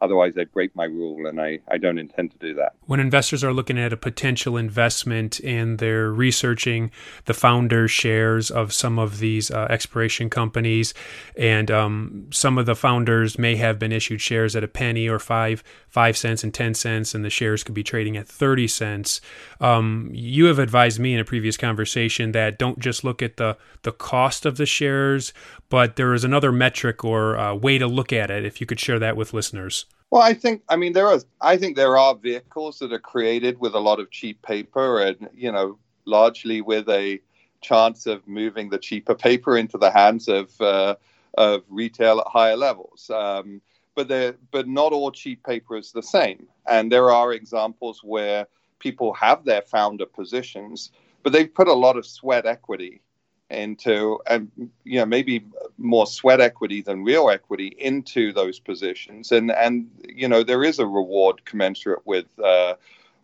Otherwise, 0.00 0.34
they 0.34 0.44
break 0.44 0.74
my 0.76 0.84
rule, 0.84 1.26
and 1.26 1.40
I, 1.40 1.60
I 1.68 1.78
don't 1.78 1.98
intend 1.98 2.30
to 2.32 2.38
do 2.38 2.54
that. 2.54 2.74
When 2.82 3.00
investors 3.00 3.42
are 3.42 3.52
looking 3.52 3.78
at 3.78 3.92
a 3.92 3.96
potential 3.96 4.56
investment 4.56 5.40
and 5.40 5.78
they're 5.78 6.12
researching 6.12 6.90
the 7.24 7.34
founder 7.34 7.88
shares 7.88 8.50
of 8.50 8.72
some 8.72 8.98
of 8.98 9.18
these 9.20 9.50
uh, 9.50 9.66
exploration 9.70 10.28
companies, 10.28 10.92
and 11.36 11.70
um, 11.70 12.26
some 12.30 12.58
of 12.58 12.66
the 12.66 12.76
founders 12.76 13.38
may 13.38 13.56
have 13.56 13.78
been 13.78 13.92
issued 13.92 14.20
shares 14.20 14.54
at 14.54 14.62
a 14.62 14.68
penny 14.68 15.08
or 15.08 15.18
five 15.18 15.64
five 15.88 16.14
cents 16.14 16.44
and 16.44 16.52
ten 16.52 16.74
cents, 16.74 17.14
and 17.14 17.24
the 17.24 17.30
shares 17.30 17.64
could 17.64 17.74
be 17.74 17.82
trading 17.82 18.18
at 18.18 18.28
thirty 18.28 18.68
cents. 18.68 19.22
Um, 19.60 20.10
you 20.12 20.44
have 20.44 20.58
advised 20.58 21.00
me 21.00 21.14
in 21.14 21.20
a 21.20 21.24
previous 21.24 21.56
conversation 21.56 22.32
that 22.32 22.58
don't 22.58 22.78
just 22.78 23.02
look 23.02 23.22
at 23.22 23.38
the 23.38 23.56
the 23.82 23.92
cost 23.92 24.44
of 24.44 24.58
the 24.58 24.66
shares, 24.66 25.32
but 25.70 25.96
there 25.96 26.12
is 26.12 26.22
another 26.22 26.52
metric 26.52 27.02
or 27.02 27.38
uh, 27.38 27.54
way 27.54 27.78
to 27.78 27.86
look 27.86 28.12
at 28.12 28.30
it. 28.30 28.44
If 28.44 28.60
you 28.60 28.66
could 28.66 28.78
share 28.78 28.98
that 28.98 29.16
with 29.16 29.32
listeners. 29.32 29.85
Well, 30.10 30.22
I 30.22 30.34
think 30.34 30.62
I 30.68 30.76
mean 30.76 30.92
there 30.92 31.08
are 31.08 31.20
I 31.40 31.56
think 31.56 31.76
there 31.76 31.98
are 31.98 32.14
vehicles 32.14 32.78
that 32.78 32.92
are 32.92 32.98
created 32.98 33.58
with 33.58 33.74
a 33.74 33.80
lot 33.80 34.00
of 34.00 34.10
cheap 34.10 34.40
paper 34.42 35.02
and 35.02 35.28
you 35.34 35.50
know 35.52 35.78
largely 36.04 36.60
with 36.60 36.88
a 36.88 37.20
chance 37.60 38.06
of 38.06 38.26
moving 38.28 38.70
the 38.70 38.78
cheaper 38.78 39.14
paper 39.14 39.58
into 39.58 39.78
the 39.78 39.90
hands 39.90 40.28
of 40.28 40.58
uh, 40.60 40.94
of 41.36 41.64
retail 41.68 42.20
at 42.20 42.26
higher 42.28 42.56
levels. 42.56 43.10
Um, 43.10 43.60
but 43.94 44.08
but 44.52 44.68
not 44.68 44.92
all 44.92 45.10
cheap 45.10 45.42
paper 45.44 45.76
is 45.76 45.90
the 45.92 46.02
same, 46.02 46.46
and 46.66 46.92
there 46.92 47.10
are 47.10 47.32
examples 47.32 48.00
where 48.04 48.46
people 48.78 49.12
have 49.14 49.44
their 49.44 49.62
founder 49.62 50.06
positions, 50.06 50.92
but 51.22 51.32
they've 51.32 51.52
put 51.52 51.66
a 51.66 51.72
lot 51.72 51.96
of 51.96 52.06
sweat 52.06 52.46
equity 52.46 53.00
into 53.50 54.18
and 54.26 54.50
you 54.84 54.98
know 54.98 55.06
maybe 55.06 55.44
more 55.78 56.06
sweat 56.06 56.40
equity 56.40 56.82
than 56.82 57.04
real 57.04 57.30
equity 57.30 57.68
into 57.78 58.32
those 58.32 58.58
positions. 58.58 59.32
And 59.32 59.50
and 59.50 59.88
you 60.08 60.28
know 60.28 60.42
there 60.42 60.64
is 60.64 60.78
a 60.78 60.86
reward 60.86 61.44
commensurate 61.44 62.04
with 62.04 62.26
uh, 62.42 62.74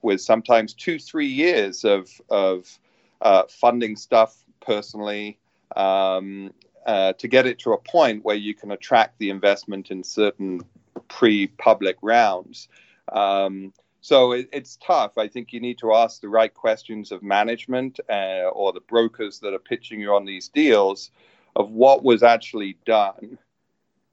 with 0.03 0.21
sometimes 0.21 0.75
two 0.75 0.99
three 0.99 1.27
years 1.27 1.85
of 1.85 2.09
of 2.31 2.79
uh, 3.21 3.45
funding 3.49 3.97
stuff 3.97 4.37
personally 4.61 5.39
um, 5.77 6.53
uh, 6.87 7.13
to 7.15 7.29
get 7.29 7.47
it 7.47 7.59
to 7.61 7.73
a 7.73 7.79
point 7.79 8.25
where 8.25 8.37
you 8.37 8.55
can 8.55 8.73
attract 8.73 9.19
the 9.19 9.31
investment 9.31 9.91
in 9.91 10.03
certain 10.03 10.61
pre-public 11.09 11.97
rounds. 12.03 12.69
Um, 13.13 13.73
so 14.03 14.33
it, 14.33 14.49
it's 14.53 14.77
tough. 14.77 15.17
I 15.17 15.29
think 15.29 15.53
you 15.53 15.61
need 15.61 15.79
to 15.79 15.95
ask 15.95 16.21
the 16.21 16.29
right 16.29 16.53
questions 16.53 17.13
of 17.13 17.23
management 17.23 18.01
uh, 18.11 18.51
or 18.53 18.73
the 18.73 18.81
brokers 18.81 19.39
that 19.39 19.55
are 19.55 19.61
pitching 19.61 20.01
you 20.01 20.13
on 20.13 20.25
these 20.25 20.49
deals 20.49 21.13
of 21.55 21.71
what 21.71 22.03
was 22.03 22.25
actually 22.25 22.77
done, 22.85 23.39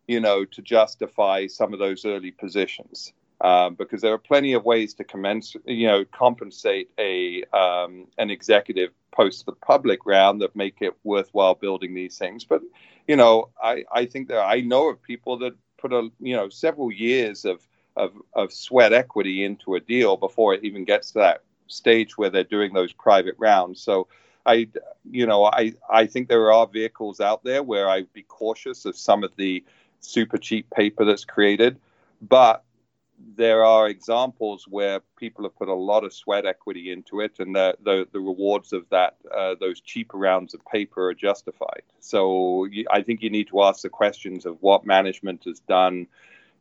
you 0.07 0.19
know, 0.19 0.45
to 0.45 0.61
justify 0.61 1.47
some 1.47 1.73
of 1.73 1.79
those 1.79 2.05
early 2.05 2.31
positions. 2.31 3.13
Um, 3.41 3.75
because 3.75 4.01
there 4.01 4.13
are 4.13 4.19
plenty 4.19 4.51
of 4.51 4.65
ways 4.65 4.93
to 4.95 5.05
commence, 5.05 5.55
you 5.65 5.87
know, 5.87 6.03
compensate 6.05 6.91
a 6.99 7.43
um, 7.45 8.07
an 8.17 8.29
executive 8.29 8.91
post 9.11 9.45
the 9.45 9.53
public 9.53 10.05
round 10.05 10.41
that 10.41 10.57
make 10.57 10.81
it 10.81 10.93
worthwhile 11.05 11.55
building 11.55 11.95
these 11.95 12.17
things. 12.17 12.43
But 12.43 12.61
you 13.07 13.15
know, 13.15 13.49
I, 13.63 13.85
I 13.93 14.05
think 14.05 14.27
that 14.27 14.41
I 14.41 14.59
know 14.59 14.89
of 14.89 15.01
people 15.01 15.37
that 15.39 15.53
put 15.77 15.93
a 15.93 16.09
you 16.19 16.35
know 16.35 16.49
several 16.49 16.91
years 16.91 17.45
of 17.45 17.65
of, 18.03 18.11
of 18.33 18.51
sweat 18.51 18.93
equity 18.93 19.43
into 19.43 19.75
a 19.75 19.79
deal 19.79 20.17
before 20.17 20.53
it 20.53 20.63
even 20.63 20.85
gets 20.85 21.11
to 21.11 21.19
that 21.19 21.43
stage 21.67 22.17
where 22.17 22.31
they're 22.31 22.55
doing 22.57 22.73
those 22.73 22.93
private 22.93 23.35
rounds. 23.37 23.81
So 23.81 24.07
I, 24.45 24.67
you 25.19 25.25
know, 25.27 25.45
I, 25.45 25.73
I 26.01 26.07
think 26.07 26.27
there 26.27 26.51
are 26.51 26.67
vehicles 26.67 27.19
out 27.19 27.43
there 27.43 27.61
where 27.61 27.87
I'd 27.89 28.11
be 28.13 28.23
cautious 28.23 28.85
of 28.85 28.95
some 28.95 29.23
of 29.23 29.31
the 29.35 29.63
super 29.99 30.37
cheap 30.37 30.65
paper 30.71 31.05
that's 31.05 31.25
created, 31.25 31.77
but 32.21 32.63
there 33.35 33.65
are 33.65 33.89
examples 33.89 34.65
where 34.67 35.01
people 35.17 35.43
have 35.43 35.55
put 35.57 35.67
a 35.67 35.73
lot 35.73 36.03
of 36.05 36.13
sweat 36.13 36.45
equity 36.45 36.91
into 36.91 37.19
it, 37.19 37.33
and 37.39 37.53
the 37.53 37.75
the, 37.83 38.07
the 38.13 38.19
rewards 38.19 38.71
of 38.73 38.83
that 38.89 39.17
uh, 39.37 39.55
those 39.59 39.81
cheaper 39.81 40.17
rounds 40.17 40.53
of 40.53 40.61
paper 40.65 41.09
are 41.09 41.13
justified. 41.13 41.83
So 41.99 42.67
I 42.89 43.01
think 43.01 43.21
you 43.21 43.29
need 43.29 43.49
to 43.49 43.61
ask 43.63 43.81
the 43.81 43.89
questions 43.89 44.45
of 44.45 44.55
what 44.61 44.85
management 44.85 45.43
has 45.45 45.59
done, 45.59 46.07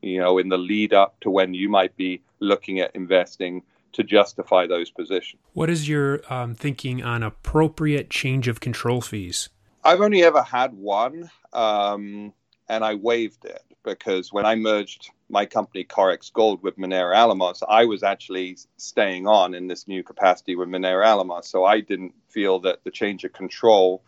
you 0.03 0.19
know, 0.21 0.39
in 0.39 0.49
the 0.49 0.59
lead 0.59 0.93
up 0.93 1.19
to 1.21 1.31
when 1.31 1.55
you 1.55 1.69
might 1.69 1.97
be 1.97 2.23
looking 2.41 2.81
at 2.81 2.95
investing 2.95 3.63
to 3.93 4.03
justify 4.03 4.67
those 4.67 4.91
positions. 4.91 5.41
What 5.55 5.71
is 5.71 5.89
your 5.89 6.21
um, 6.33 6.55
thinking 6.55 7.03
on 7.03 7.23
appropriate 7.23 8.11
change 8.11 8.49
of 8.49 8.61
control 8.61 9.01
fees? 9.01 9.49
I've 9.85 10.01
only 10.01 10.23
ever 10.23 10.43
had 10.43 10.75
one, 10.75 11.31
um, 11.53 12.33
and 12.69 12.85
I 12.85 12.95
waived 12.95 13.45
it 13.45 13.63
because 13.85 14.33
when 14.33 14.45
I 14.45 14.55
merged 14.55 15.11
my 15.31 15.47
company 15.47 15.85
Corex 15.85 16.33
Gold 16.33 16.63
with 16.63 16.77
Minera 16.77 17.15
Alamos, 17.17 17.63
I 17.69 17.85
was 17.85 18.03
actually 18.03 18.59
staying 18.77 19.27
on 19.27 19.55
in 19.55 19.67
this 19.67 19.89
new 19.89 20.03
capacity 20.03 20.57
with 20.57 20.69
Minera 20.69 21.07
Alamos. 21.07 21.49
So 21.49 21.65
I 21.65 21.81
didn't 21.81 22.15
feel 22.29 22.61
that 22.61 22.85
the 22.85 22.91
change 22.91 23.25
of 23.25 23.33
control 23.33 24.03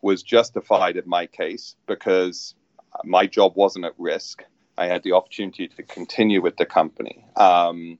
was 0.00 0.22
justified 0.22 0.96
in 0.96 1.08
my 1.08 1.26
case 1.26 1.74
because 1.86 2.54
my 3.04 3.26
job 3.26 3.52
wasn't 3.56 3.84
at 3.84 3.94
risk. 3.98 4.44
I 4.78 4.86
had 4.86 5.02
the 5.02 5.12
opportunity 5.12 5.66
to 5.68 5.82
continue 5.82 6.40
with 6.40 6.56
the 6.56 6.64
company. 6.64 7.24
Um, 7.36 7.98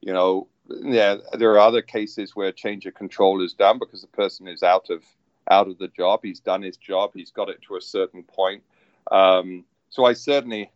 you 0.00 0.12
know, 0.12 0.48
yeah, 0.68 1.16
there 1.34 1.52
are 1.52 1.58
other 1.58 1.82
cases 1.82 2.34
where 2.34 2.50
change 2.50 2.86
of 2.86 2.94
control 2.94 3.44
is 3.44 3.52
done 3.52 3.78
because 3.78 4.00
the 4.00 4.06
person 4.08 4.48
is 4.48 4.62
out 4.62 4.88
of 4.88 5.02
out 5.50 5.68
of 5.68 5.76
the 5.76 5.88
job. 5.88 6.20
He's 6.22 6.40
done 6.40 6.62
his 6.62 6.78
job. 6.78 7.10
He's 7.14 7.30
got 7.30 7.50
it 7.50 7.60
to 7.68 7.76
a 7.76 7.80
certain 7.82 8.22
point. 8.22 8.62
Um, 9.12 9.64
so 9.90 10.06
I 10.06 10.14
certainly 10.14 10.70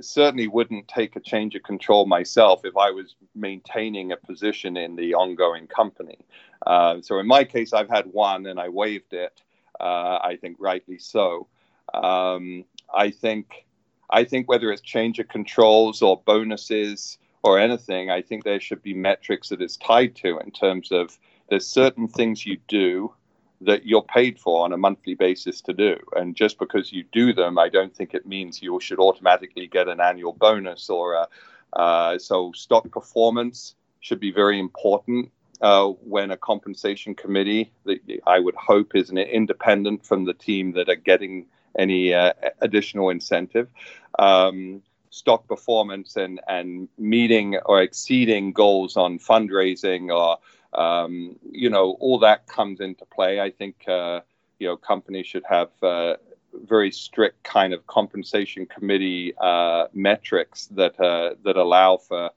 certainly 0.00 0.48
wouldn't 0.48 0.88
take 0.88 1.16
a 1.16 1.20
change 1.20 1.54
of 1.54 1.62
control 1.62 2.06
myself 2.06 2.62
if 2.64 2.76
I 2.76 2.90
was 2.90 3.14
maintaining 3.34 4.12
a 4.12 4.16
position 4.16 4.76
in 4.76 4.96
the 4.96 5.14
ongoing 5.14 5.66
company. 5.66 6.18
Uh, 6.66 7.00
so 7.02 7.18
in 7.18 7.26
my 7.26 7.44
case, 7.44 7.72
I've 7.74 7.88
had 7.88 8.06
one 8.06 8.46
and 8.46 8.58
I 8.58 8.70
waived 8.70 9.12
it. 9.12 9.42
Uh, 9.78 10.18
I 10.22 10.38
think 10.40 10.56
rightly 10.58 10.98
so. 10.98 11.48
Um, 11.92 12.64
I 12.94 13.10
think 13.10 13.65
I 14.10 14.24
think 14.24 14.48
whether 14.48 14.70
it's 14.70 14.82
change 14.82 15.18
of 15.18 15.28
controls 15.28 16.02
or 16.02 16.22
bonuses 16.24 17.18
or 17.42 17.58
anything, 17.58 18.10
I 18.10 18.22
think 18.22 18.44
there 18.44 18.60
should 18.60 18.82
be 18.82 18.94
metrics 18.94 19.48
that 19.48 19.62
it's 19.62 19.76
tied 19.76 20.14
to 20.16 20.38
in 20.38 20.50
terms 20.50 20.92
of 20.92 21.18
there's 21.48 21.66
certain 21.66 22.08
things 22.08 22.46
you 22.46 22.58
do 22.68 23.12
that 23.60 23.86
you're 23.86 24.02
paid 24.02 24.38
for 24.38 24.64
on 24.64 24.72
a 24.72 24.76
monthly 24.76 25.14
basis 25.14 25.60
to 25.62 25.72
do. 25.72 25.96
And 26.14 26.36
just 26.36 26.58
because 26.58 26.92
you 26.92 27.04
do 27.12 27.32
them, 27.32 27.58
I 27.58 27.68
don't 27.68 27.94
think 27.94 28.14
it 28.14 28.26
means 28.26 28.62
you 28.62 28.78
should 28.80 28.98
automatically 28.98 29.66
get 29.66 29.88
an 29.88 30.00
annual 30.00 30.32
bonus 30.32 30.90
or 30.90 31.14
a, 31.14 31.28
uh, 31.72 32.18
so 32.18 32.52
stock 32.54 32.90
performance 32.90 33.74
should 34.00 34.20
be 34.20 34.30
very 34.30 34.58
important 34.58 35.30
uh, 35.60 35.86
when 35.86 36.30
a 36.30 36.36
compensation 36.36 37.14
committee 37.14 37.72
that 37.84 37.98
I 38.26 38.38
would 38.38 38.54
hope 38.54 38.94
is 38.94 39.10
independent 39.10 40.04
from 40.04 40.24
the 40.24 40.34
team 40.34 40.72
that 40.72 40.88
are 40.88 40.96
getting 40.96 41.46
any 41.78 42.14
uh, 42.14 42.32
additional 42.60 43.10
incentive. 43.10 43.68
Um, 44.18 44.82
stock 45.10 45.48
performance 45.48 46.16
and, 46.16 46.40
and 46.46 46.88
meeting 46.98 47.56
or 47.64 47.80
exceeding 47.80 48.52
goals 48.52 48.98
on 48.98 49.18
fundraising 49.18 50.14
or 50.14 50.36
um, 50.76 51.36
you 51.50 51.70
know, 51.70 51.96
all 52.00 52.18
that 52.20 52.46
comes 52.46 52.80
into 52.80 53.04
play. 53.06 53.40
I 53.40 53.50
think, 53.50 53.88
uh, 53.88 54.20
you 54.58 54.68
know, 54.68 54.76
companies 54.76 55.26
should 55.26 55.44
have 55.48 55.70
uh, 55.82 56.16
very 56.52 56.90
strict 56.90 57.42
kind 57.42 57.72
of 57.72 57.86
compensation 57.86 58.66
committee 58.66 59.34
uh, 59.40 59.86
metrics 59.92 60.66
that 60.68 60.98
uh, 61.00 61.34
that 61.44 61.56
allow 61.56 61.96
for 61.96 62.30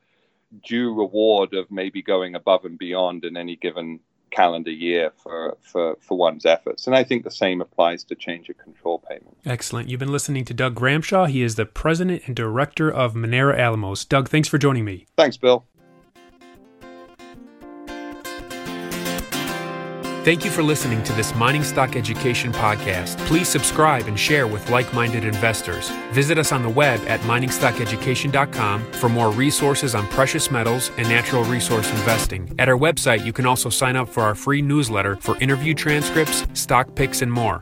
due 0.63 0.93
reward 0.93 1.53
of 1.53 1.69
maybe 1.69 2.01
going 2.01 2.35
above 2.35 2.65
and 2.65 2.77
beyond 2.77 3.23
in 3.23 3.37
any 3.37 3.55
given 3.55 3.99
calendar 4.31 4.71
year 4.71 5.11
for, 5.17 5.57
for, 5.61 5.97
for 5.99 6.17
one's 6.17 6.45
efforts. 6.45 6.87
And 6.87 6.95
I 6.95 7.03
think 7.03 7.23
the 7.23 7.31
same 7.31 7.61
applies 7.61 8.03
to 8.05 8.15
change 8.15 8.49
of 8.49 8.57
control 8.57 8.99
payment. 8.99 9.37
Excellent. 9.45 9.89
You've 9.89 9.99
been 9.99 10.11
listening 10.11 10.45
to 10.45 10.53
Doug 10.53 10.75
Ramshaw. 10.75 11.29
He 11.29 11.41
is 11.41 11.55
the 11.55 11.65
president 11.65 12.23
and 12.25 12.35
director 12.35 12.91
of 12.91 13.13
Minera 13.13 13.57
Alamos. 13.57 14.05
Doug, 14.05 14.29
thanks 14.29 14.47
for 14.47 14.57
joining 14.57 14.85
me. 14.85 15.05
Thanks, 15.15 15.37
Bill. 15.37 15.65
Thank 20.25 20.43
you 20.43 20.51
for 20.51 20.61
listening 20.61 21.01
to 21.03 21.13
this 21.13 21.33
Mining 21.33 21.63
Stock 21.63 21.95
Education 21.95 22.51
podcast. 22.51 23.17
Please 23.19 23.47
subscribe 23.47 24.05
and 24.07 24.19
share 24.19 24.47
with 24.47 24.69
like 24.69 24.93
minded 24.93 25.23
investors. 25.23 25.89
Visit 26.11 26.37
us 26.37 26.51
on 26.51 26.61
the 26.61 26.69
web 26.69 26.99
at 27.07 27.21
miningstockeducation.com 27.21 28.91
for 28.91 29.07
more 29.07 29.31
resources 29.31 29.95
on 29.95 30.05
precious 30.07 30.51
metals 30.51 30.91
and 30.97 31.07
natural 31.07 31.45
resource 31.45 31.89
investing. 31.91 32.53
At 32.59 32.67
our 32.67 32.77
website, 32.77 33.25
you 33.25 33.31
can 33.31 33.45
also 33.45 33.69
sign 33.69 33.95
up 33.95 34.09
for 34.09 34.21
our 34.21 34.35
free 34.35 34.61
newsletter 34.61 35.15
for 35.15 35.37
interview 35.37 35.73
transcripts, 35.73 36.45
stock 36.53 36.95
picks, 36.95 37.21
and 37.21 37.31
more. 37.31 37.61